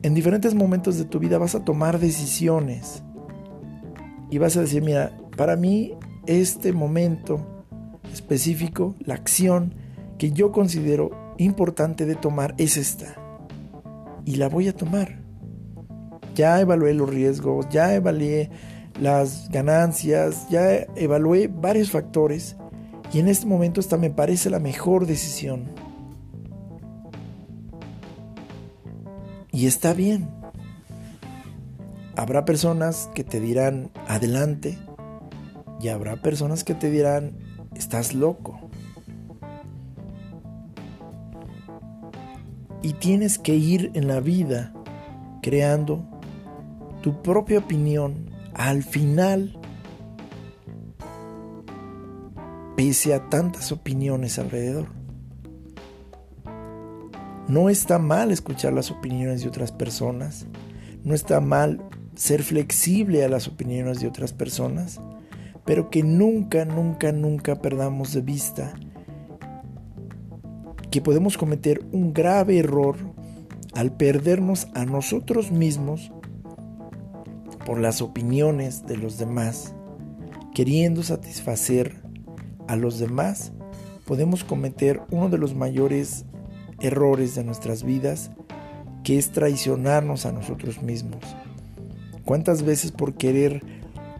En 0.06 0.14
diferentes 0.14 0.54
momentos 0.54 1.00
de 1.00 1.06
tu 1.06 1.18
vida 1.18 1.40
vas 1.40 1.56
a 1.56 1.66
tomar 1.66 1.98
decisiones 1.98 3.02
y 4.30 4.38
vas 4.38 4.56
a 4.56 4.62
decir, 4.62 4.84
mira, 4.84 5.18
para 5.36 5.56
mí 5.56 5.94
este 6.28 6.74
momento 6.74 7.66
específico, 8.14 8.94
la 9.00 9.16
acción 9.16 9.74
que 10.20 10.32
yo 10.32 10.52
considero 10.52 11.34
importante 11.40 12.06
de 12.06 12.14
tomar 12.14 12.54
es 12.60 12.78
esta. 12.78 13.16
Y 14.26 14.36
la 14.36 14.48
voy 14.48 14.68
a 14.68 14.76
tomar. 14.76 15.24
Ya 16.36 16.62
evalué 16.62 16.94
los 16.94 17.10
riesgos, 17.10 17.68
ya 17.72 17.96
evalué 17.96 18.52
las 19.02 19.50
ganancias, 19.50 20.48
ya 20.52 20.86
evalué 20.96 21.48
varios 21.48 21.90
factores 21.90 22.58
y 23.12 23.18
en 23.18 23.28
este 23.28 23.48
momento 23.48 23.80
esta 23.80 23.98
me 23.98 24.12
parece 24.12 24.52
la 24.52 24.60
mejor 24.60 25.08
decisión. 25.08 25.64
Y 29.56 29.68
está 29.68 29.94
bien. 29.94 30.30
Habrá 32.18 32.44
personas 32.44 33.10
que 33.16 33.24
te 33.24 33.40
dirán 33.40 33.90
adelante 34.06 34.78
y 35.80 35.88
habrá 35.88 36.18
personas 36.18 36.66
que 36.66 36.74
te 36.74 36.92
dirán 36.92 37.38
estás 37.74 38.14
loco. 38.14 38.60
Y 42.82 42.94
tienes 42.96 43.40
que 43.40 43.56
ir 43.56 43.92
en 43.94 44.10
la 44.10 44.20
vida 44.20 44.74
creando 45.42 46.06
tu 47.02 47.22
propia 47.22 47.60
opinión 47.60 48.30
al 48.54 48.84
final, 48.84 49.58
pese 52.76 53.14
a 53.14 53.30
tantas 53.30 53.72
opiniones 53.72 54.38
alrededor. 54.38 55.05
No 57.48 57.70
está 57.70 58.00
mal 58.00 58.32
escuchar 58.32 58.74
las 58.74 58.92
opiniones 58.92 59.42
de 59.42 59.48
otras 59.48 59.72
personas, 59.72 60.48
no 61.04 61.14
está 61.14 61.40
mal 61.40 61.84
ser 62.16 62.42
flexible 62.42 63.24
a 63.24 63.30
las 63.30 63.48
opiniones 63.48 64.00
de 64.00 64.08
otras 64.08 64.34
personas, 64.34 65.00
pero 65.66 65.90
que 65.90 66.04
nunca, 66.04 66.66
nunca, 66.66 67.12
nunca 67.12 67.62
perdamos 67.62 68.14
de 68.14 68.22
vista 68.22 68.74
que 70.90 71.02
podemos 71.02 71.38
cometer 71.38 71.86
un 71.92 72.14
grave 72.14 72.58
error 72.58 72.96
al 73.74 73.92
perdernos 73.92 74.68
a 74.74 74.86
nosotros 74.86 75.52
mismos 75.52 76.12
por 77.66 77.80
las 77.80 78.02
opiniones 78.02 78.86
de 78.86 78.98
los 78.98 79.18
demás, 79.18 79.76
queriendo 80.54 81.04
satisfacer 81.04 82.02
a 82.68 82.76
los 82.76 83.00
demás, 83.00 83.52
podemos 84.06 84.44
cometer 84.44 85.02
uno 85.12 85.30
de 85.30 85.38
los 85.38 85.54
mayores 85.56 86.26
errores 86.80 87.36
de 87.36 87.44
nuestras 87.44 87.84
vidas, 87.84 88.32
que 89.04 89.18
es 89.18 89.32
traicionarnos 89.32 90.26
a 90.26 90.32
nosotros 90.32 90.82
mismos. 90.82 91.24
¿Cuántas 92.26 92.64
veces 92.64 92.92
por 92.92 93.14
querer 93.14 93.64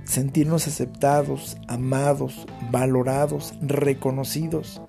sentirnos 0.04 0.68
aceptados, 0.68 1.58
amados, 1.68 2.46
valorados, 2.72 3.56
reconocidos 3.62 4.82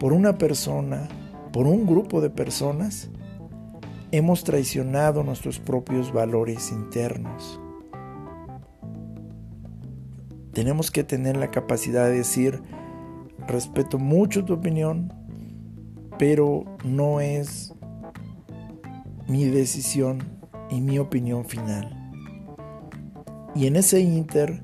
por 0.00 0.12
una 0.12 0.38
persona, 0.38 1.08
por 1.52 1.66
un 1.66 1.86
grupo 1.86 2.20
de 2.20 2.30
personas, 2.30 3.10
hemos 4.10 4.42
traicionado 4.42 5.22
nuestros 5.22 5.60
propios 5.60 6.12
valores 6.12 6.72
internos? 6.72 7.60
Tenemos 10.52 10.90
que 10.90 11.04
tener 11.04 11.36
la 11.36 11.52
capacidad 11.52 12.06
de 12.06 12.16
decir, 12.16 12.60
respeto 13.46 14.00
mucho 14.00 14.44
tu 14.44 14.54
opinión, 14.54 15.12
pero 16.18 16.64
no 16.84 17.20
es 17.20 17.72
mi 19.28 19.44
decisión 19.44 20.22
y 20.70 20.80
mi 20.80 20.98
opinión 20.98 21.44
final. 21.44 21.94
Y 23.54 23.66
en 23.66 23.76
ese 23.76 24.00
inter 24.00 24.62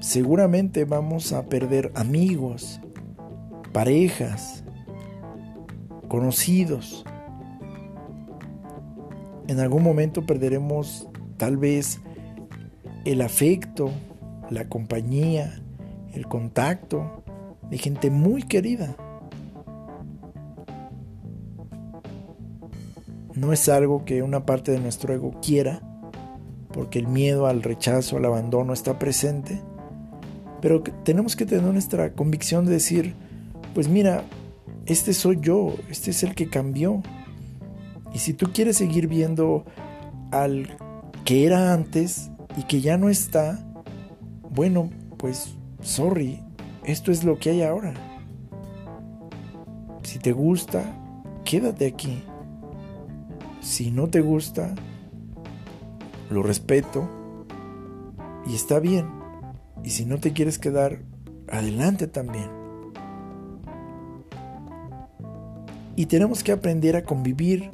seguramente 0.00 0.84
vamos 0.84 1.32
a 1.32 1.46
perder 1.48 1.92
amigos, 1.94 2.80
parejas, 3.72 4.64
conocidos. 6.08 7.04
En 9.48 9.60
algún 9.60 9.82
momento 9.82 10.26
perderemos 10.26 11.08
tal 11.36 11.56
vez 11.56 12.00
el 13.04 13.20
afecto, 13.20 13.90
la 14.50 14.68
compañía, 14.68 15.60
el 16.12 16.26
contacto 16.26 17.22
de 17.70 17.78
gente 17.78 18.10
muy 18.10 18.42
querida. 18.42 18.96
No 23.36 23.52
es 23.52 23.68
algo 23.68 24.06
que 24.06 24.22
una 24.22 24.46
parte 24.46 24.72
de 24.72 24.80
nuestro 24.80 25.12
ego 25.12 25.38
quiera, 25.42 25.82
porque 26.72 26.98
el 26.98 27.06
miedo 27.06 27.46
al 27.46 27.62
rechazo, 27.62 28.16
al 28.16 28.24
abandono 28.24 28.72
está 28.72 28.98
presente, 28.98 29.60
pero 30.62 30.82
tenemos 30.82 31.36
que 31.36 31.44
tener 31.44 31.70
nuestra 31.70 32.12
convicción 32.14 32.64
de 32.64 32.72
decir, 32.72 33.14
pues 33.74 33.88
mira, 33.88 34.24
este 34.86 35.12
soy 35.12 35.38
yo, 35.40 35.74
este 35.90 36.12
es 36.12 36.22
el 36.22 36.34
que 36.34 36.48
cambió. 36.48 37.02
Y 38.14 38.20
si 38.20 38.32
tú 38.32 38.52
quieres 38.54 38.78
seguir 38.78 39.06
viendo 39.06 39.66
al 40.30 40.74
que 41.26 41.44
era 41.44 41.74
antes 41.74 42.30
y 42.56 42.62
que 42.62 42.80
ya 42.80 42.96
no 42.96 43.10
está, 43.10 43.58
bueno, 44.50 44.88
pues, 45.18 45.56
sorry, 45.82 46.42
esto 46.84 47.12
es 47.12 47.22
lo 47.22 47.38
que 47.38 47.50
hay 47.50 47.62
ahora. 47.62 47.92
Si 50.04 50.18
te 50.18 50.32
gusta, 50.32 50.84
quédate 51.44 51.86
aquí. 51.86 52.22
Si 53.66 53.90
no 53.90 54.06
te 54.06 54.20
gusta, 54.20 54.76
lo 56.30 56.44
respeto 56.44 57.10
y 58.46 58.54
está 58.54 58.78
bien. 58.78 59.08
Y 59.82 59.90
si 59.90 60.04
no 60.04 60.18
te 60.18 60.32
quieres 60.32 60.60
quedar, 60.60 61.00
adelante 61.48 62.06
también. 62.06 62.48
Y 65.96 66.06
tenemos 66.06 66.44
que 66.44 66.52
aprender 66.52 66.94
a 66.94 67.02
convivir 67.02 67.72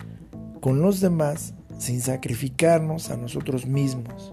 con 0.62 0.80
los 0.80 1.00
demás 1.00 1.52
sin 1.76 2.00
sacrificarnos 2.00 3.10
a 3.10 3.18
nosotros 3.18 3.66
mismos 3.66 4.32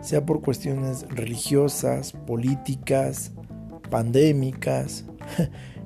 sea 0.00 0.26
por 0.26 0.40
cuestiones 0.40 1.06
religiosas, 1.10 2.12
políticas, 2.26 3.32
pandémicas 3.90 5.04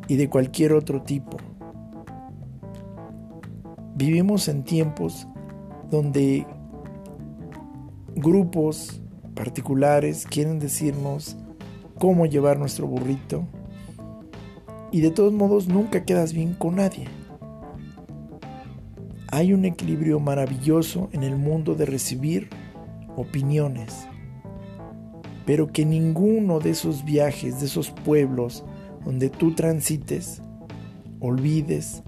y 0.09 0.17
de 0.17 0.31
cualquier 0.31 0.73
otro 0.73 1.03
tipo. 1.03 1.37
Vivimos 3.97 4.49
en 4.49 4.64
tiempos 4.64 5.28
donde 5.88 6.47
grupos 8.16 9.01
particulares 9.34 10.26
quieren 10.28 10.59
decirnos 10.59 11.36
cómo 11.99 12.26
llevar 12.26 12.59
nuestro 12.59 12.88
burrito 12.88 13.47
y 14.90 15.01
de 15.01 15.11
todos 15.11 15.32
modos 15.32 15.68
nunca 15.68 16.05
quedas 16.05 16.32
bien 16.32 16.55
con 16.55 16.76
nadie. 16.76 17.07
Hay 19.30 19.53
un 19.53 19.64
equilibrio 19.64 20.18
maravilloso 20.18 21.09
en 21.12 21.22
el 21.22 21.36
mundo 21.36 21.76
de 21.76 21.86
recibir 21.86 22.49
opiniones, 23.16 24.09
pero 25.47 25.68
que 25.68 25.84
ninguno 25.84 26.59
de 26.59 26.70
esos 26.70 27.05
viajes, 27.05 27.61
de 27.61 27.66
esos 27.66 27.90
pueblos 27.90 28.64
donde 29.05 29.30
tú 29.30 29.55
transites, 29.55 30.42
olvides 31.20 32.03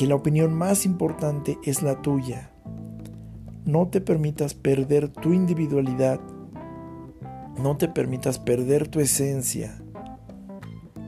que 0.00 0.06
la 0.06 0.14
opinión 0.14 0.54
más 0.54 0.86
importante 0.86 1.58
es 1.62 1.82
la 1.82 2.00
tuya. 2.00 2.50
No 3.66 3.88
te 3.88 4.00
permitas 4.00 4.54
perder 4.54 5.10
tu 5.10 5.34
individualidad, 5.34 6.18
no 7.62 7.76
te 7.76 7.86
permitas 7.86 8.38
perder 8.38 8.88
tu 8.88 9.00
esencia 9.00 9.78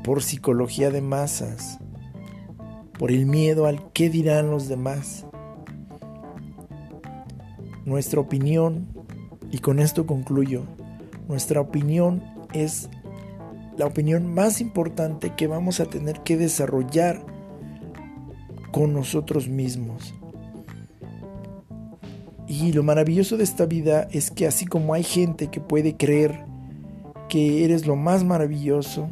por 0.05 0.22
psicología 0.22 0.90
de 0.90 1.01
masas, 1.01 1.78
por 2.99 3.11
el 3.11 3.24
miedo 3.24 3.64
al 3.64 3.90
qué 3.95 4.11
dirán 4.11 4.51
los 4.51 4.68
demás. 4.68 5.24
Nuestra 7.86 8.20
opinión, 8.20 8.88
y 9.51 9.61
con 9.61 9.78
esto 9.78 10.05
concluyo, 10.05 10.64
nuestra 11.28 11.62
opinión 11.62 12.22
es 12.53 12.90
la 13.78 13.86
opinión 13.86 14.34
más 14.34 14.61
importante 14.61 15.32
que 15.34 15.47
vamos 15.47 15.80
a 15.80 15.86
tener 15.86 16.20
que 16.20 16.36
desarrollar 16.36 17.31
con 18.72 18.92
nosotros 18.92 19.46
mismos. 19.46 20.14
Y 22.48 22.72
lo 22.72 22.82
maravilloso 22.82 23.36
de 23.36 23.44
esta 23.44 23.66
vida 23.66 24.08
es 24.10 24.30
que 24.30 24.46
así 24.46 24.66
como 24.66 24.94
hay 24.94 25.04
gente 25.04 25.48
que 25.48 25.60
puede 25.60 25.96
creer 25.96 26.44
que 27.28 27.64
eres 27.64 27.86
lo 27.86 27.96
más 27.96 28.24
maravilloso, 28.24 29.08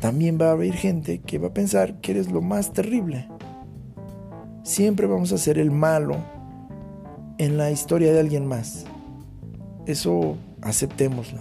también 0.00 0.38
va 0.40 0.48
a 0.48 0.52
haber 0.52 0.72
gente 0.72 1.20
que 1.20 1.38
va 1.38 1.48
a 1.48 1.54
pensar 1.54 2.00
que 2.00 2.12
eres 2.12 2.32
lo 2.32 2.40
más 2.40 2.72
terrible. 2.72 3.28
Siempre 4.64 5.06
vamos 5.06 5.32
a 5.32 5.38
ser 5.38 5.58
el 5.58 5.70
malo 5.70 6.16
en 7.38 7.56
la 7.56 7.70
historia 7.70 8.12
de 8.12 8.20
alguien 8.20 8.46
más. 8.46 8.84
Eso 9.86 10.36
aceptémoslo. 10.62 11.40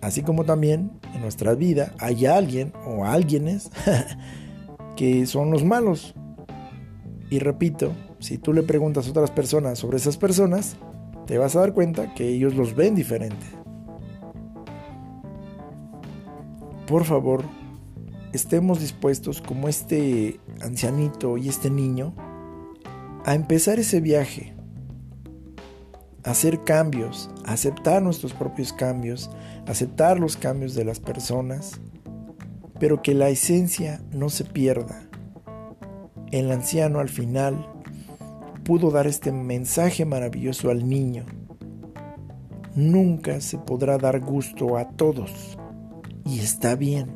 Así 0.00 0.22
como 0.22 0.44
también 0.44 0.90
en 1.14 1.20
nuestra 1.20 1.54
vida 1.54 1.94
hay 1.98 2.26
alguien 2.26 2.72
o 2.84 3.04
alguienes 3.04 3.70
que 4.96 5.26
son 5.26 5.50
los 5.50 5.64
malos. 5.64 6.14
Y 7.30 7.38
repito, 7.38 7.92
si 8.18 8.38
tú 8.38 8.52
le 8.52 8.62
preguntas 8.62 9.06
a 9.06 9.10
otras 9.10 9.30
personas 9.30 9.78
sobre 9.78 9.96
esas 9.96 10.16
personas, 10.16 10.76
te 11.26 11.38
vas 11.38 11.56
a 11.56 11.60
dar 11.60 11.72
cuenta 11.72 12.14
que 12.14 12.28
ellos 12.28 12.54
los 12.54 12.74
ven 12.74 12.94
diferente. 12.94 13.46
Por 16.86 17.04
favor, 17.04 17.44
estemos 18.32 18.80
dispuestos 18.80 19.40
como 19.40 19.68
este 19.68 20.38
ancianito 20.60 21.38
y 21.38 21.48
este 21.48 21.70
niño 21.70 22.14
a 23.24 23.34
empezar 23.34 23.78
ese 23.78 24.00
viaje, 24.00 24.54
a 26.24 26.30
hacer 26.32 26.62
cambios, 26.62 27.30
a 27.46 27.52
aceptar 27.52 28.02
nuestros 28.02 28.34
propios 28.34 28.72
cambios, 28.72 29.30
aceptar 29.66 30.20
los 30.20 30.36
cambios 30.36 30.74
de 30.74 30.84
las 30.84 31.00
personas, 31.00 31.80
pero 32.78 33.02
que 33.02 33.14
la 33.14 33.28
esencia 33.28 34.02
no 34.12 34.28
se 34.28 34.44
pierda. 34.44 35.02
El 36.30 36.50
anciano 36.50 37.00
al 37.00 37.08
final 37.08 37.66
pudo 38.64 38.90
dar 38.90 39.06
este 39.06 39.30
mensaje 39.30 40.04
maravilloso 40.04 40.70
al 40.70 40.88
niño. 40.88 41.24
Nunca 42.74 43.40
se 43.40 43.58
podrá 43.58 43.98
dar 43.98 44.20
gusto 44.20 44.76
a 44.76 44.88
todos, 44.90 45.58
y 46.24 46.40
está 46.40 46.74
bien, 46.74 47.10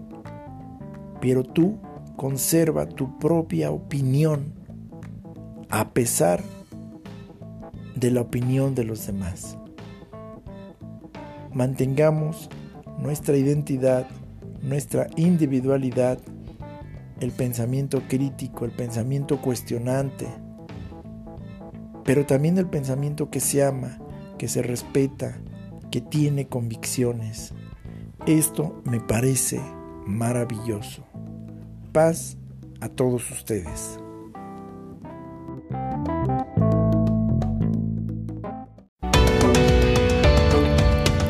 pero 1.21 1.43
tú 1.43 1.81
conserva 2.17 2.87
tu 2.87 3.19
propia 3.19 3.71
opinión 3.71 4.53
a 5.71 5.91
pesar 5.91 6.43
de 7.95 8.11
la 8.11 8.21
opinión 8.21 8.75
de 8.75 8.85
los 8.85 9.07
demás. 9.07 9.59
Mantengamos 11.53 12.49
nuestra 12.99 13.37
identidad, 13.37 14.07
nuestra 14.63 15.09
individualidad, 15.17 16.19
el 17.21 17.33
pensamiento 17.33 18.03
crítico, 18.09 18.65
el 18.65 18.71
pensamiento 18.71 19.41
cuestionante, 19.41 20.27
pero 22.05 22.25
también 22.27 22.59
el 22.59 22.67
pensamiento 22.67 23.31
que 23.31 23.41
se 23.41 23.65
ama, 23.65 23.99
que 24.39 24.49
se 24.49 24.63
respeta, 24.63 25.39
que 25.91 26.01
tiene 26.01 26.47
convicciones. 26.47 27.53
Esto 28.27 28.81
me 28.85 29.01
parece 29.01 29.61
maravilloso. 30.07 31.05
Paz 31.93 32.37
a 32.81 32.89
todos 32.89 33.31
ustedes. 33.31 33.99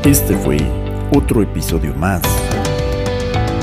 Este 0.05 0.35
fue 0.37 0.59
otro 1.14 1.43
episodio 1.43 1.95
más 1.95 2.22